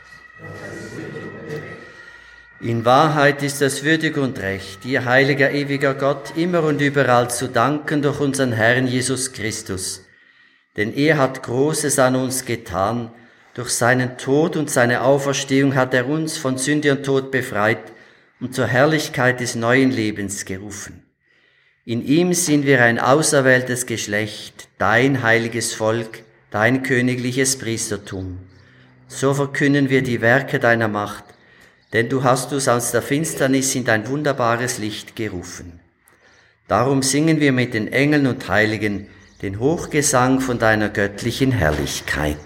In 2.61 2.83
Wahrheit 2.83 3.41
ist 3.41 3.61
es 3.61 3.85
würdig 3.85 4.17
und 4.17 4.37
recht, 4.39 4.83
dir, 4.83 5.05
heiliger, 5.05 5.51
ewiger 5.51 5.93
Gott, 5.93 6.33
immer 6.35 6.61
und 6.63 6.81
überall 6.81 7.29
zu 7.29 7.47
danken 7.47 8.01
durch 8.01 8.19
unseren 8.19 8.51
Herrn 8.51 8.85
Jesus 8.85 9.31
Christus. 9.31 10.05
Denn 10.75 10.93
er 10.93 11.17
hat 11.17 11.41
Großes 11.41 11.99
an 11.99 12.17
uns 12.17 12.43
getan, 12.43 13.11
durch 13.53 13.69
seinen 13.69 14.17
Tod 14.17 14.57
und 14.57 14.69
seine 14.69 15.03
Auferstehung 15.03 15.75
hat 15.75 15.93
er 15.93 16.09
uns 16.09 16.37
von 16.37 16.57
Sünde 16.57 16.91
und 16.91 17.05
Tod 17.05 17.31
befreit 17.31 17.93
und 18.41 18.53
zur 18.53 18.67
Herrlichkeit 18.67 19.39
des 19.39 19.55
neuen 19.55 19.91
Lebens 19.91 20.43
gerufen. 20.43 21.03
In 21.85 22.05
ihm 22.05 22.33
sind 22.33 22.65
wir 22.65 22.83
ein 22.83 22.99
auserwähltes 22.99 23.85
Geschlecht, 23.85 24.67
dein 24.77 25.23
heiliges 25.23 25.73
Volk, 25.73 26.23
dein 26.51 26.83
königliches 26.83 27.57
Priestertum. 27.57 28.37
So 29.07 29.33
verkünden 29.33 29.89
wir 29.89 30.03
die 30.03 30.19
Werke 30.19 30.59
deiner 30.59 30.89
Macht, 30.89 31.23
denn 31.93 32.09
du 32.09 32.23
hast 32.23 32.53
uns 32.53 32.67
aus 32.67 32.91
der 32.91 33.01
Finsternis 33.01 33.73
in 33.75 33.85
dein 33.85 34.07
wunderbares 34.07 34.77
Licht 34.77 35.15
gerufen. 35.15 35.79
Darum 36.67 37.01
singen 37.01 37.39
wir 37.39 37.51
mit 37.51 37.73
den 37.73 37.91
Engeln 37.91 38.27
und 38.27 38.47
Heiligen 38.47 39.07
den 39.41 39.59
Hochgesang 39.59 40.39
von 40.39 40.59
deiner 40.59 40.89
göttlichen 40.89 41.51
Herrlichkeit. 41.51 42.37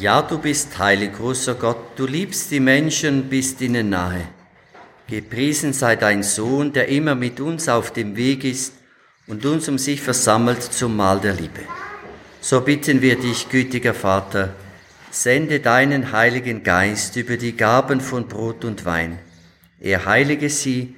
Ja, 0.00 0.22
du 0.22 0.38
bist 0.38 0.78
heilig, 0.78 1.12
großer 1.12 1.56
Gott, 1.56 1.76
du 1.96 2.06
liebst 2.06 2.50
die 2.50 2.58
Menschen, 2.58 3.24
bist 3.24 3.60
ihnen 3.60 3.90
nahe. 3.90 4.28
Gepriesen 5.06 5.74
sei 5.74 5.94
dein 5.94 6.22
Sohn, 6.22 6.72
der 6.72 6.88
immer 6.88 7.14
mit 7.14 7.38
uns 7.38 7.68
auf 7.68 7.92
dem 7.92 8.16
Weg 8.16 8.44
ist 8.44 8.72
und 9.26 9.44
uns 9.44 9.68
um 9.68 9.76
sich 9.76 10.00
versammelt 10.00 10.62
zum 10.62 10.96
Mahl 10.96 11.20
der 11.20 11.34
Liebe. 11.34 11.60
So 12.40 12.62
bitten 12.62 13.02
wir 13.02 13.16
dich, 13.16 13.50
gütiger 13.50 13.92
Vater, 13.92 14.54
sende 15.10 15.60
deinen 15.60 16.12
Heiligen 16.12 16.62
Geist 16.62 17.16
über 17.16 17.36
die 17.36 17.54
Gaben 17.54 18.00
von 18.00 18.26
Brot 18.26 18.64
und 18.64 18.86
Wein. 18.86 19.18
Er 19.80 20.06
heilige 20.06 20.48
sie, 20.48 20.94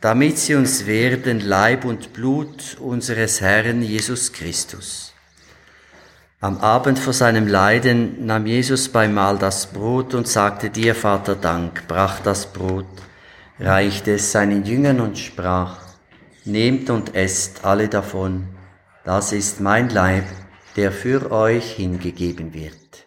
damit 0.00 0.38
sie 0.38 0.54
uns 0.54 0.86
werden 0.86 1.40
Leib 1.40 1.84
und 1.84 2.12
Blut 2.12 2.76
unseres 2.78 3.40
Herrn 3.40 3.82
Jesus 3.82 4.32
Christus. 4.32 5.13
Am 6.44 6.58
Abend 6.58 6.98
vor 6.98 7.14
seinem 7.14 7.48
Leiden 7.48 8.26
nahm 8.26 8.44
Jesus 8.44 8.90
beim 8.90 9.14
Mahl 9.14 9.38
das 9.38 9.68
Brot 9.68 10.12
und 10.12 10.28
sagte 10.28 10.68
dir, 10.68 10.94
Vater, 10.94 11.36
Dank, 11.36 11.88
brach 11.88 12.20
das 12.20 12.52
Brot, 12.52 12.84
reichte 13.58 14.16
es 14.16 14.30
seinen 14.30 14.66
Jüngern 14.66 15.00
und 15.00 15.16
sprach, 15.16 15.78
Nehmt 16.44 16.90
und 16.90 17.14
esst 17.14 17.64
alle 17.64 17.88
davon, 17.88 18.46
das 19.04 19.32
ist 19.32 19.62
mein 19.62 19.88
Leib, 19.88 20.24
der 20.76 20.92
für 20.92 21.32
euch 21.32 21.76
hingegeben 21.76 22.52
wird. 22.52 23.06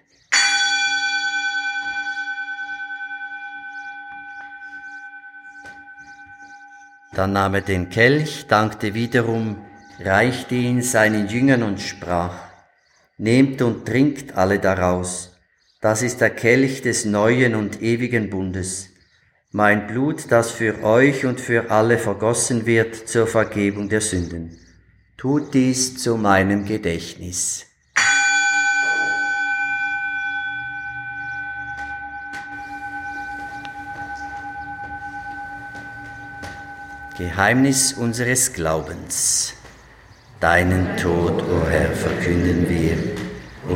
Dann 7.14 7.34
nahm 7.34 7.54
er 7.54 7.62
den 7.62 7.90
Kelch, 7.90 8.48
dankte 8.48 8.96
wiederum, 8.96 9.58
reichte 10.00 10.56
ihn 10.56 10.82
seinen 10.82 11.28
Jüngern 11.28 11.62
und 11.62 11.80
sprach, 11.80 12.47
Nehmt 13.20 13.64
und 13.64 13.88
trinkt 13.88 14.38
alle 14.38 14.60
daraus, 14.60 15.36
das 15.82 16.04
ist 16.04 16.22
der 16.22 16.30
Kelch 16.30 16.84
des 16.84 17.04
neuen 17.04 17.56
und 17.56 17.82
ewigen 17.82 18.30
Bundes, 18.30 18.90
mein 19.52 19.88
Blut, 19.88 20.26
das 20.32 20.52
für 20.52 20.84
euch 20.84 21.26
und 21.26 21.42
für 21.42 21.72
alle 21.72 21.98
vergossen 21.98 22.68
wird 22.68 22.96
zur 22.96 23.26
Vergebung 23.26 23.90
der 23.90 24.02
Sünden. 24.02 24.60
Tut 25.18 25.56
dies 25.56 25.98
zu 25.98 26.16
meinem 26.16 26.66
Gedächtnis. 26.66 27.66
Geheimnis 37.18 37.94
unseres 37.94 38.54
Glaubens. 38.54 39.56
Deinen 40.40 40.96
Tod, 40.98 41.42
o 41.42 41.46
oh 41.52 41.68
Herr, 41.68 41.92
verkünden 41.94 42.70
wir 42.70 42.96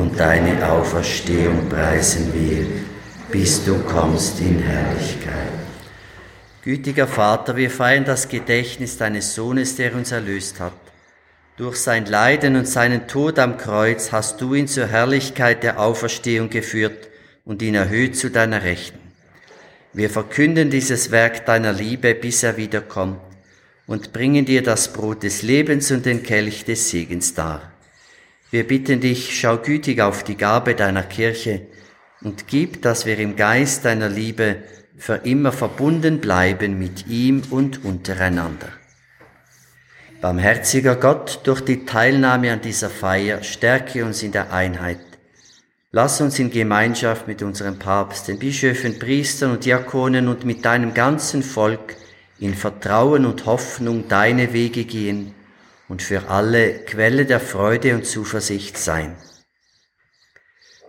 und 0.00 0.20
deine 0.20 0.70
Auferstehung 0.70 1.68
preisen 1.68 2.32
wir, 2.32 2.64
bis 3.32 3.64
du 3.64 3.80
kommst 3.80 4.40
in 4.40 4.60
Herrlichkeit. 4.60 5.52
Gütiger 6.62 7.08
Vater, 7.08 7.56
wir 7.56 7.68
feiern 7.68 8.04
das 8.04 8.28
Gedächtnis 8.28 8.96
deines 8.96 9.34
Sohnes, 9.34 9.74
der 9.74 9.92
uns 9.96 10.12
erlöst 10.12 10.60
hat. 10.60 10.72
Durch 11.56 11.78
sein 11.78 12.06
Leiden 12.06 12.54
und 12.54 12.68
seinen 12.68 13.08
Tod 13.08 13.40
am 13.40 13.56
Kreuz 13.56 14.12
hast 14.12 14.40
du 14.40 14.54
ihn 14.54 14.68
zur 14.68 14.86
Herrlichkeit 14.86 15.64
der 15.64 15.80
Auferstehung 15.80 16.48
geführt 16.48 17.08
und 17.44 17.60
ihn 17.60 17.74
erhöht 17.74 18.16
zu 18.16 18.30
deiner 18.30 18.62
Rechten. 18.62 19.00
Wir 19.92 20.10
verkünden 20.10 20.70
dieses 20.70 21.10
Werk 21.10 21.44
deiner 21.44 21.72
Liebe, 21.72 22.14
bis 22.14 22.44
er 22.44 22.56
wiederkommt 22.56 23.31
und 23.92 24.14
bringen 24.14 24.46
dir 24.46 24.62
das 24.62 24.94
Brot 24.94 25.22
des 25.22 25.42
Lebens 25.42 25.90
und 25.90 26.06
den 26.06 26.22
Kelch 26.22 26.64
des 26.64 26.88
Segens 26.88 27.34
dar. 27.34 27.72
Wir 28.50 28.66
bitten 28.66 29.00
dich, 29.00 29.38
schau 29.38 29.58
gütig 29.58 30.00
auf 30.00 30.24
die 30.24 30.38
Gabe 30.38 30.74
deiner 30.74 31.02
Kirche 31.02 31.66
und 32.22 32.48
gib, 32.48 32.80
dass 32.80 33.04
wir 33.04 33.18
im 33.18 33.36
Geist 33.36 33.84
deiner 33.84 34.08
Liebe 34.08 34.62
für 34.96 35.16
immer 35.16 35.52
verbunden 35.52 36.20
bleiben 36.20 36.78
mit 36.78 37.06
ihm 37.06 37.42
und 37.50 37.84
untereinander. 37.84 38.70
Barmherziger 40.22 40.96
Gott, 40.96 41.40
durch 41.44 41.60
die 41.60 41.84
Teilnahme 41.84 42.50
an 42.50 42.62
dieser 42.62 42.88
Feier 42.88 43.42
stärke 43.42 44.06
uns 44.06 44.22
in 44.22 44.32
der 44.32 44.54
Einheit. 44.54 45.00
Lass 45.90 46.18
uns 46.22 46.38
in 46.38 46.50
Gemeinschaft 46.50 47.28
mit 47.28 47.42
unserem 47.42 47.78
Papst, 47.78 48.28
den 48.28 48.38
Bischöfen, 48.38 48.98
Priestern 48.98 49.50
und 49.50 49.66
Diakonen 49.66 50.28
und 50.28 50.46
mit 50.46 50.64
deinem 50.64 50.94
ganzen 50.94 51.42
Volk 51.42 51.96
in 52.42 52.54
Vertrauen 52.54 53.24
und 53.24 53.46
Hoffnung 53.46 54.08
deine 54.08 54.52
Wege 54.52 54.84
gehen 54.84 55.32
und 55.88 56.02
für 56.02 56.28
alle 56.28 56.80
Quelle 56.84 57.24
der 57.24 57.38
Freude 57.38 57.94
und 57.94 58.04
Zuversicht 58.04 58.76
sein. 58.76 59.14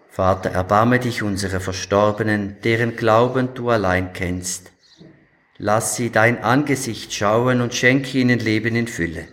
Vater, 0.10 0.49
erbarme 0.49 0.97
dich 0.97 1.22
unserer 1.22 1.60
Verstorbenen, 1.60 2.58
deren 2.64 2.95
Glauben 2.95 3.54
du 3.54 3.70
allein 3.70 4.14
kennst. 4.14 4.72
Lass 5.60 5.95
sie 5.95 6.10
dein 6.10 6.43
Angesicht 6.43 7.14
schauen 7.14 7.62
und 7.62 7.76
schenke 7.76 8.18
ihnen 8.18 8.39
Leben 8.39 8.76
in 8.76 8.88
Fülle. 8.88 9.28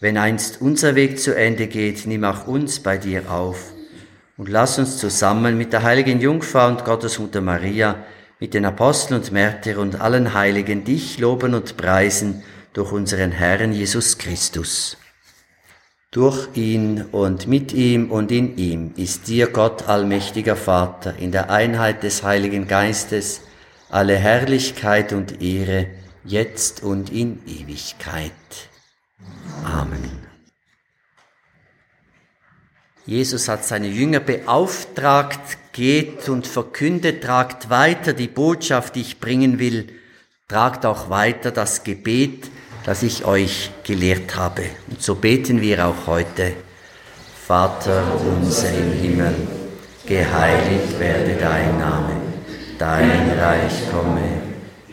Wenn 0.00 0.16
einst 0.16 0.62
unser 0.62 0.94
Weg 0.94 1.20
zu 1.20 1.36
Ende 1.36 1.66
geht, 1.66 2.06
nimm 2.06 2.24
auch 2.24 2.46
uns 2.46 2.80
bei 2.80 2.96
dir 2.96 3.30
auf 3.30 3.74
und 4.38 4.48
lass 4.48 4.78
uns 4.78 4.96
zusammen 4.96 5.58
mit 5.58 5.74
der 5.74 5.82
heiligen 5.82 6.22
Jungfrau 6.22 6.68
und 6.68 6.86
Gottesmutter 6.86 7.42
Maria 7.42 8.06
mit 8.44 8.52
den 8.52 8.66
Aposteln 8.66 9.22
und 9.22 9.32
Märtyrern 9.32 9.80
und 9.80 10.00
allen 10.02 10.34
Heiligen 10.34 10.84
dich 10.84 11.16
loben 11.18 11.54
und 11.54 11.78
preisen 11.78 12.42
durch 12.74 12.92
unseren 12.92 13.32
Herrn 13.32 13.72
Jesus 13.72 14.18
Christus. 14.18 14.98
Durch 16.10 16.50
ihn 16.52 17.06
und 17.10 17.46
mit 17.46 17.72
ihm 17.72 18.10
und 18.10 18.30
in 18.30 18.58
ihm 18.58 18.92
ist 18.98 19.28
dir 19.28 19.46
Gott 19.46 19.88
allmächtiger 19.88 20.56
Vater 20.56 21.16
in 21.16 21.32
der 21.32 21.48
Einheit 21.48 22.02
des 22.02 22.22
Heiligen 22.22 22.68
Geistes 22.68 23.40
alle 23.88 24.14
Herrlichkeit 24.14 25.14
und 25.14 25.40
Ehre, 25.40 25.86
jetzt 26.22 26.82
und 26.82 27.10
in 27.10 27.40
Ewigkeit. 27.46 28.32
Amen. 29.64 30.20
Jesus 33.06 33.48
hat 33.48 33.64
seine 33.64 33.88
Jünger 33.88 34.20
beauftragt, 34.20 35.56
geht 35.74 36.28
und 36.30 36.46
verkündet, 36.46 37.24
tragt 37.24 37.68
weiter 37.68 38.14
die 38.14 38.28
Botschaft, 38.28 38.94
die 38.94 39.02
ich 39.02 39.20
bringen 39.20 39.58
will, 39.58 39.88
tragt 40.48 40.86
auch 40.86 41.10
weiter 41.10 41.50
das 41.50 41.84
Gebet, 41.84 42.48
das 42.86 43.02
ich 43.02 43.26
euch 43.26 43.70
gelehrt 43.82 44.36
habe. 44.36 44.62
Und 44.88 45.02
so 45.02 45.16
beten 45.16 45.60
wir 45.60 45.86
auch 45.86 46.06
heute. 46.06 46.52
Vater 47.46 48.02
unser 48.24 48.70
im 48.70 48.92
Himmel, 48.92 49.34
geheiligt 50.06 50.98
werde 50.98 51.34
dein 51.38 51.78
Name, 51.78 52.16
dein 52.78 53.38
Reich 53.38 53.90
komme, 53.90 54.42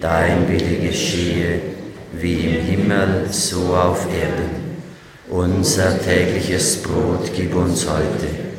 dein 0.02 0.50
Wille 0.50 0.90
geschehe, 0.90 1.62
wie 2.14 2.40
im 2.48 2.66
Himmel, 2.66 3.28
so 3.30 3.76
auf 3.76 4.06
Erden. 4.14 4.82
Unser 5.30 5.98
tägliches 6.02 6.82
Brot 6.82 7.32
gib 7.34 7.56
uns 7.56 7.88
heute 7.88 8.51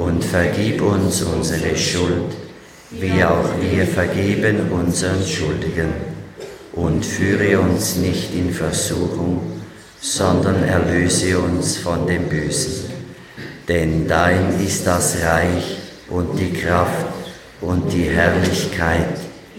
und 0.00 0.24
vergib 0.24 0.80
uns 0.80 1.20
unsere 1.22 1.76
Schuld, 1.76 2.34
wie 2.90 3.22
auch 3.22 3.50
wir 3.60 3.86
vergeben 3.86 4.70
unseren 4.70 5.22
Schuldigen. 5.26 5.92
Und 6.72 7.04
führe 7.04 7.60
uns 7.60 7.96
nicht 7.96 8.34
in 8.34 8.50
Versuchung, 8.50 9.60
sondern 10.00 10.62
erlöse 10.64 11.38
uns 11.38 11.76
von 11.76 12.06
dem 12.06 12.28
Bösen. 12.28 12.90
Denn 13.68 14.08
dein 14.08 14.58
ist 14.64 14.86
das 14.86 15.18
Reich 15.22 15.76
und 16.08 16.38
die 16.38 16.52
Kraft 16.52 17.06
und 17.60 17.92
die 17.92 18.08
Herrlichkeit 18.08 19.18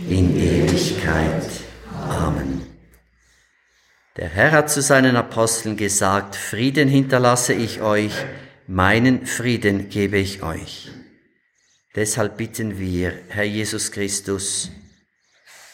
in 0.10 0.36
Ewigkeit. 0.36 1.46
Amen. 2.10 2.62
Der 4.18 4.30
Herr 4.30 4.52
hat 4.52 4.72
zu 4.72 4.82
seinen 4.82 5.16
Aposteln 5.16 5.78
gesagt, 5.78 6.36
Frieden 6.36 6.88
hinterlasse 6.88 7.54
ich 7.54 7.82
euch, 7.82 8.14
meinen 8.72 9.26
Frieden 9.26 9.90
gebe 9.90 10.18
ich 10.18 10.44
euch. 10.44 10.90
Deshalb 11.94 12.38
bitten 12.38 12.80
wir, 12.80 13.12
Herr 13.28 13.44
Jesus 13.44 13.92
Christus, 13.92 14.72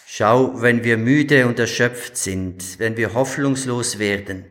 schau, 0.07 0.63
wenn 0.63 0.83
wir 0.83 0.97
müde 0.97 1.45
und 1.45 1.59
erschöpft 1.59 2.17
sind, 2.17 2.79
wenn 2.79 2.97
wir 2.97 3.13
hoffnungslos 3.13 3.99
werden, 3.99 4.45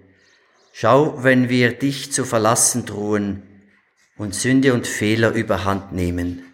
schau, 0.72 1.24
wenn 1.24 1.49
wir 1.49 1.72
dich 1.72 2.12
zu 2.12 2.24
verlassen 2.24 2.86
drohen 2.86 3.42
und 4.16 4.32
Sünde 4.32 4.74
und 4.74 4.86
Fehler 4.86 5.32
überhand 5.32 5.90
nehmen. 5.90 6.44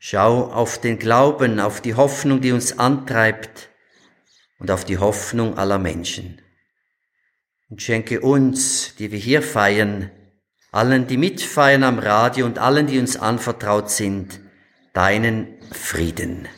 Schau 0.00 0.52
auf 0.52 0.80
den 0.80 0.98
Glauben, 0.98 1.60
auf 1.60 1.80
die 1.80 1.94
Hoffnung, 1.94 2.40
die 2.40 2.50
uns 2.50 2.76
antreibt, 2.80 3.68
und 4.58 4.70
auf 4.72 4.84
die 4.84 4.98
Hoffnung 4.98 5.58
aller 5.58 5.78
Menschen. 5.78 6.40
Und 7.68 7.82
schenke 7.82 8.20
uns, 8.20 8.96
die 8.96 9.12
wir 9.12 9.18
hier 9.18 9.42
feiern, 9.42 10.10
allen, 10.72 11.06
die 11.06 11.18
mitfeiern 11.18 11.84
am 11.84 11.98
Radio 11.98 12.46
und 12.46 12.58
allen, 12.58 12.86
die 12.86 12.98
uns 12.98 13.16
anvertraut 13.16 13.90
sind, 13.90 14.40
deinen 14.94 15.46
Frieden. 15.70 16.48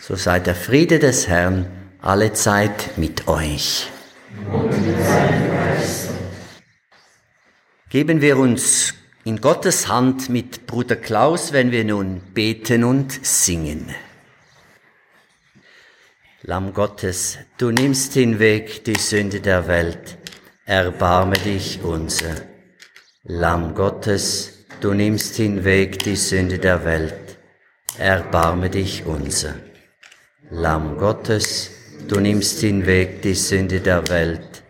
So 0.00 0.16
sei 0.16 0.40
der 0.40 0.54
Friede 0.54 0.98
des 0.98 1.28
Herrn 1.28 1.66
alle 2.00 2.32
Zeit 2.32 2.96
mit 2.96 3.28
euch. 3.28 3.88
Geben 7.90 8.22
wir 8.22 8.38
uns 8.38 8.94
in 9.24 9.40
Gottes 9.40 9.86
Hand 9.88 10.30
mit 10.30 10.66
Bruder 10.66 10.96
Klaus, 10.96 11.52
wenn 11.52 11.70
wir 11.70 11.84
nun 11.84 12.22
beten 12.32 12.82
und 12.82 13.24
singen. 13.24 13.94
Lamm 16.40 16.72
Gottes, 16.72 17.38
du 17.58 17.70
nimmst 17.70 18.14
hinweg 18.14 18.84
die 18.84 18.98
Sünde 18.98 19.40
der 19.40 19.68
Welt, 19.68 20.16
erbarme 20.64 21.36
dich 21.36 21.80
unser. 21.84 22.51
Lamm 23.24 23.76
Gottes, 23.76 24.66
du 24.80 24.94
nimmst 24.94 25.36
hinweg 25.36 26.00
die 26.00 26.16
Sünde 26.16 26.58
der 26.58 26.84
Welt, 26.84 27.38
erbarme 27.96 28.68
dich 28.68 29.06
unser. 29.06 29.54
Lamm 30.50 30.98
Gottes, 30.98 31.70
du 32.08 32.18
nimmst 32.18 32.58
hinweg 32.58 33.22
die 33.22 33.34
Sünde 33.34 33.80
der 33.80 34.08
Welt, 34.08 34.64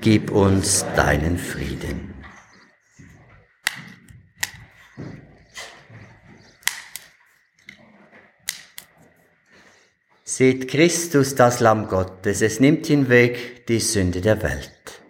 gib 0.00 0.32
uns 0.32 0.84
deinen 0.96 1.38
Frieden. 1.38 2.12
Seht 10.24 10.66
Christus, 10.66 11.36
das 11.36 11.60
Lamm 11.60 11.86
Gottes, 11.86 12.42
es 12.42 12.58
nimmt 12.58 12.86
hinweg 12.86 13.64
die 13.68 13.78
Sünde 13.78 14.20
der 14.20 14.42
Welt. 14.42 15.02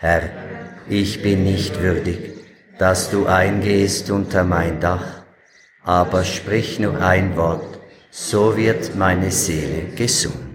Herr, 0.00 0.55
ich 0.88 1.22
bin 1.22 1.44
nicht 1.44 1.80
würdig, 1.80 2.18
dass 2.78 3.10
du 3.10 3.26
eingehst 3.26 4.10
unter 4.10 4.44
mein 4.44 4.80
Dach, 4.80 5.22
aber 5.82 6.24
sprich 6.24 6.78
nur 6.78 7.00
ein 7.00 7.36
Wort, 7.36 7.80
so 8.10 8.56
wird 8.56 8.94
meine 8.94 9.30
Seele 9.30 9.94
gesund. 9.94 10.45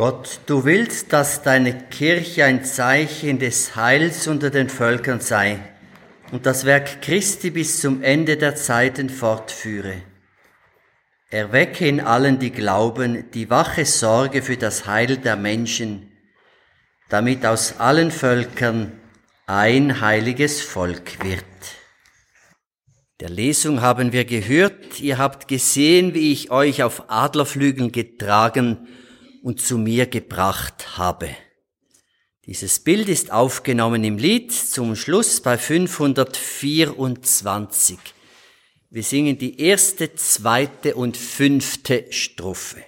Gott, 0.00 0.40
du 0.46 0.64
willst, 0.64 1.12
dass 1.12 1.42
deine 1.42 1.76
Kirche 1.88 2.46
ein 2.46 2.64
Zeichen 2.64 3.38
des 3.38 3.76
Heils 3.76 4.28
unter 4.28 4.48
den 4.48 4.70
Völkern 4.70 5.20
sei 5.20 5.58
und 6.32 6.46
das 6.46 6.64
Werk 6.64 7.02
Christi 7.02 7.50
bis 7.50 7.82
zum 7.82 8.02
Ende 8.02 8.38
der 8.38 8.56
Zeiten 8.56 9.10
fortführe. 9.10 10.00
Erwecke 11.28 11.86
in 11.86 12.00
allen, 12.00 12.38
die 12.38 12.50
glauben, 12.50 13.30
die 13.32 13.50
wache 13.50 13.84
Sorge 13.84 14.40
für 14.40 14.56
das 14.56 14.86
Heil 14.86 15.18
der 15.18 15.36
Menschen, 15.36 16.10
damit 17.10 17.44
aus 17.44 17.78
allen 17.78 18.10
Völkern 18.10 18.92
ein 19.46 20.00
heiliges 20.00 20.62
Volk 20.62 21.22
wird. 21.22 21.44
Der 23.20 23.28
Lesung 23.28 23.82
haben 23.82 24.14
wir 24.14 24.24
gehört, 24.24 24.98
ihr 24.98 25.18
habt 25.18 25.46
gesehen, 25.46 26.14
wie 26.14 26.32
ich 26.32 26.50
euch 26.50 26.82
auf 26.82 27.10
Adlerflügeln 27.10 27.92
getragen 27.92 28.88
und 29.42 29.60
zu 29.60 29.76
mir 29.78 30.06
gebracht 30.06 30.98
habe. 30.98 31.30
Dieses 32.46 32.78
Bild 32.80 33.08
ist 33.08 33.32
aufgenommen 33.32 34.04
im 34.04 34.18
Lied 34.18 34.52
zum 34.52 34.94
Schluss 34.96 35.40
bei 35.40 35.56
524. 35.56 37.98
Wir 38.90 39.02
singen 39.02 39.38
die 39.38 39.58
erste, 39.60 40.14
zweite 40.14 40.94
und 40.96 41.16
fünfte 41.16 42.04
Strophe. 42.10 42.84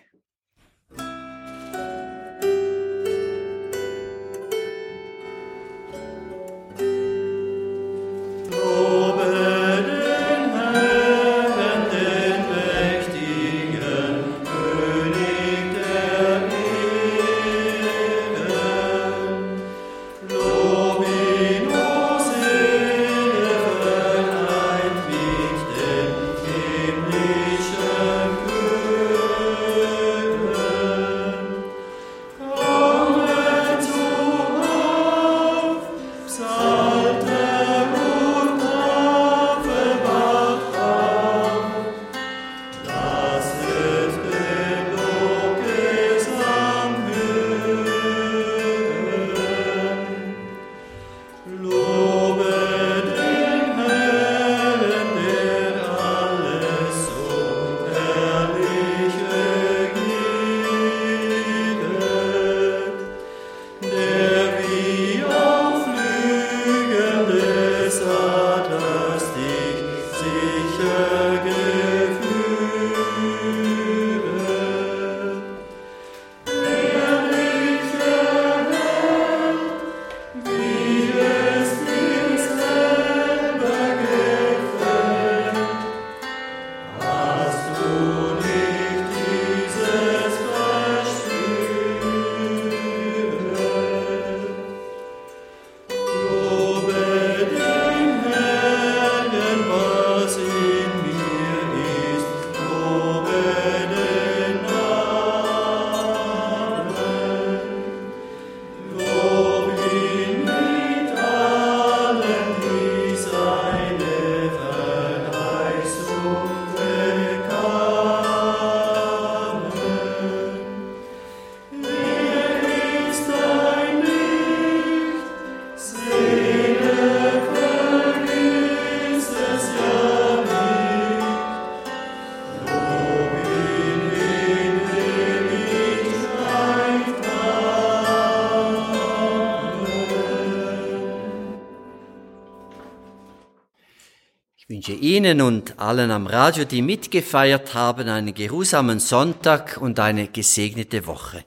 Ihnen 145.23 145.41
und 145.41 145.79
allen 145.79 146.11
am 146.11 146.27
Radio, 146.27 146.65
die 146.65 146.83
mitgefeiert 146.83 147.75
haben, 147.75 148.09
einen 148.09 148.35
geruhsamen 148.35 148.99
Sonntag 148.99 149.79
und 149.81 150.01
eine 150.01 150.27
gesegnete 150.27 151.07
Woche. 151.07 151.45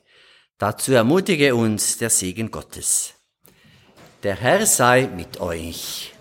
Dazu 0.57 0.93
ermutige 0.93 1.53
uns 1.55 1.97
der 1.97 2.09
Segen 2.09 2.51
Gottes. 2.51 3.15
Der 4.23 4.38
Herr 4.38 4.65
sei 4.65 5.09
mit 5.13 5.41
euch. 5.41 6.13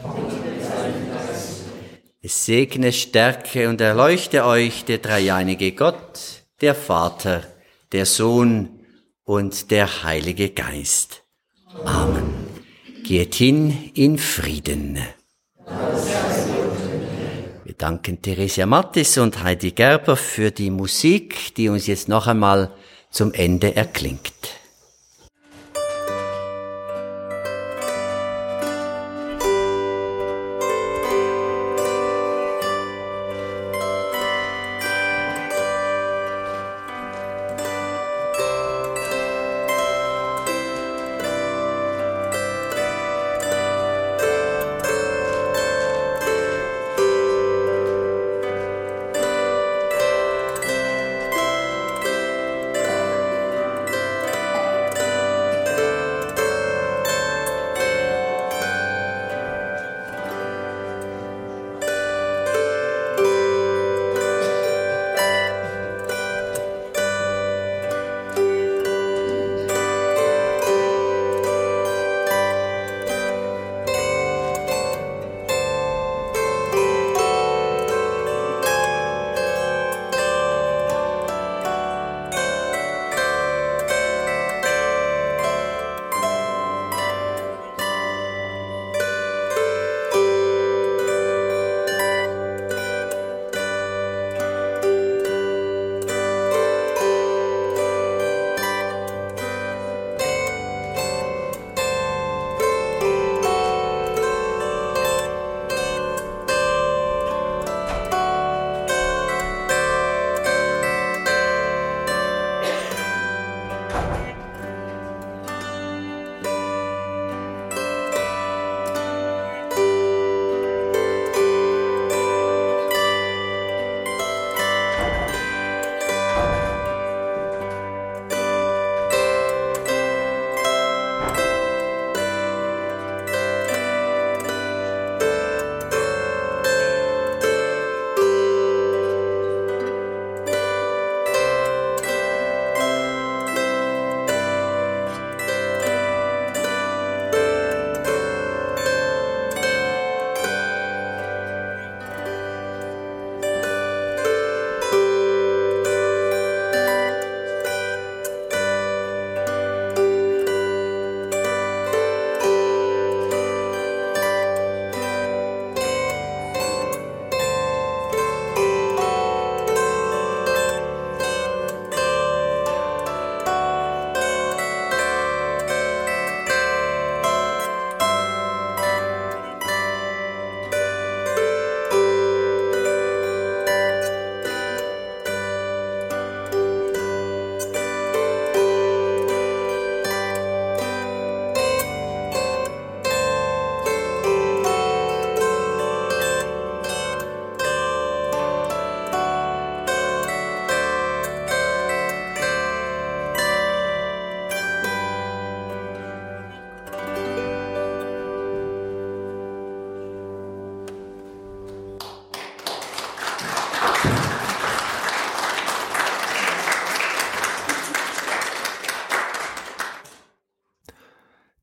Es 2.20 2.44
segne, 2.44 2.92
stärke 2.92 3.68
und 3.68 3.80
erleuchte 3.80 4.44
euch 4.44 4.84
der 4.84 4.98
dreieinige 4.98 5.70
Gott, 5.72 6.44
der 6.60 6.74
Vater, 6.74 7.44
der 7.92 8.04
Sohn 8.04 8.80
und 9.22 9.70
der 9.70 10.02
Heilige 10.02 10.50
Geist. 10.50 11.22
Amen. 11.84 12.34
Geht 13.04 13.36
hin 13.36 13.92
in 13.94 14.18
Frieden. 14.18 14.98
Wir 17.74 17.88
danken 17.88 18.22
Theresia 18.22 18.66
Mattis 18.66 19.18
und 19.18 19.42
Heidi 19.42 19.72
Gerber 19.72 20.16
für 20.16 20.52
die 20.52 20.70
Musik, 20.70 21.56
die 21.56 21.68
uns 21.68 21.88
jetzt 21.88 22.08
noch 22.08 22.28
einmal 22.28 22.70
zum 23.10 23.32
Ende 23.32 23.74
erklingt. 23.74 24.32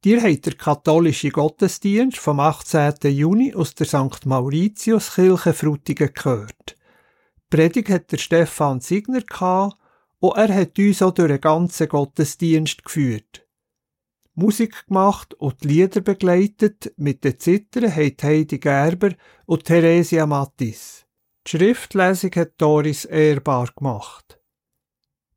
Dir 0.04 0.24
habt 0.24 0.48
der 0.48 0.56
katholische 0.56 1.30
Gottesdienst 1.30 2.18
vom 2.18 2.40
18. 2.40 2.96
Juni 3.04 3.54
aus 3.54 3.76
der 3.76 3.86
St. 3.86 4.26
Mauritiuskirche 4.26 5.54
Frutigen 5.54 6.12
gehört. 6.12 6.76
Predigt 7.52 7.90
hat 7.90 8.12
der 8.12 8.18
Stefan 8.18 8.82
Signer 8.82 9.22
gehabt 9.22 9.78
und 10.18 10.36
er 10.38 10.56
hat 10.56 10.80
uns 10.80 11.04
auch 11.04 11.12
durch 11.12 11.28
den 11.28 11.40
ganzen 11.40 11.88
Gottesdienst 11.88 12.84
geführt. 12.84 13.48
Musik 14.34 14.88
gemacht 14.88 15.36
und 15.36 15.64
die 15.64 15.68
Lieder 15.68 16.02
begleitet 16.02 16.94
mit 16.98 17.24
den 17.24 17.38
Zittern 17.40 17.96
haben 17.96 18.16
Heidi 18.24 18.58
Gerber 18.58 19.12
und 19.46 19.66
Theresia 19.66 20.26
Mattis. 20.26 21.06
Die 21.46 21.52
Schriftlesung 21.52 22.32
hat 22.38 22.54
Doris 22.58 23.06
ehrbar 23.06 23.70
gemacht. 23.76 24.41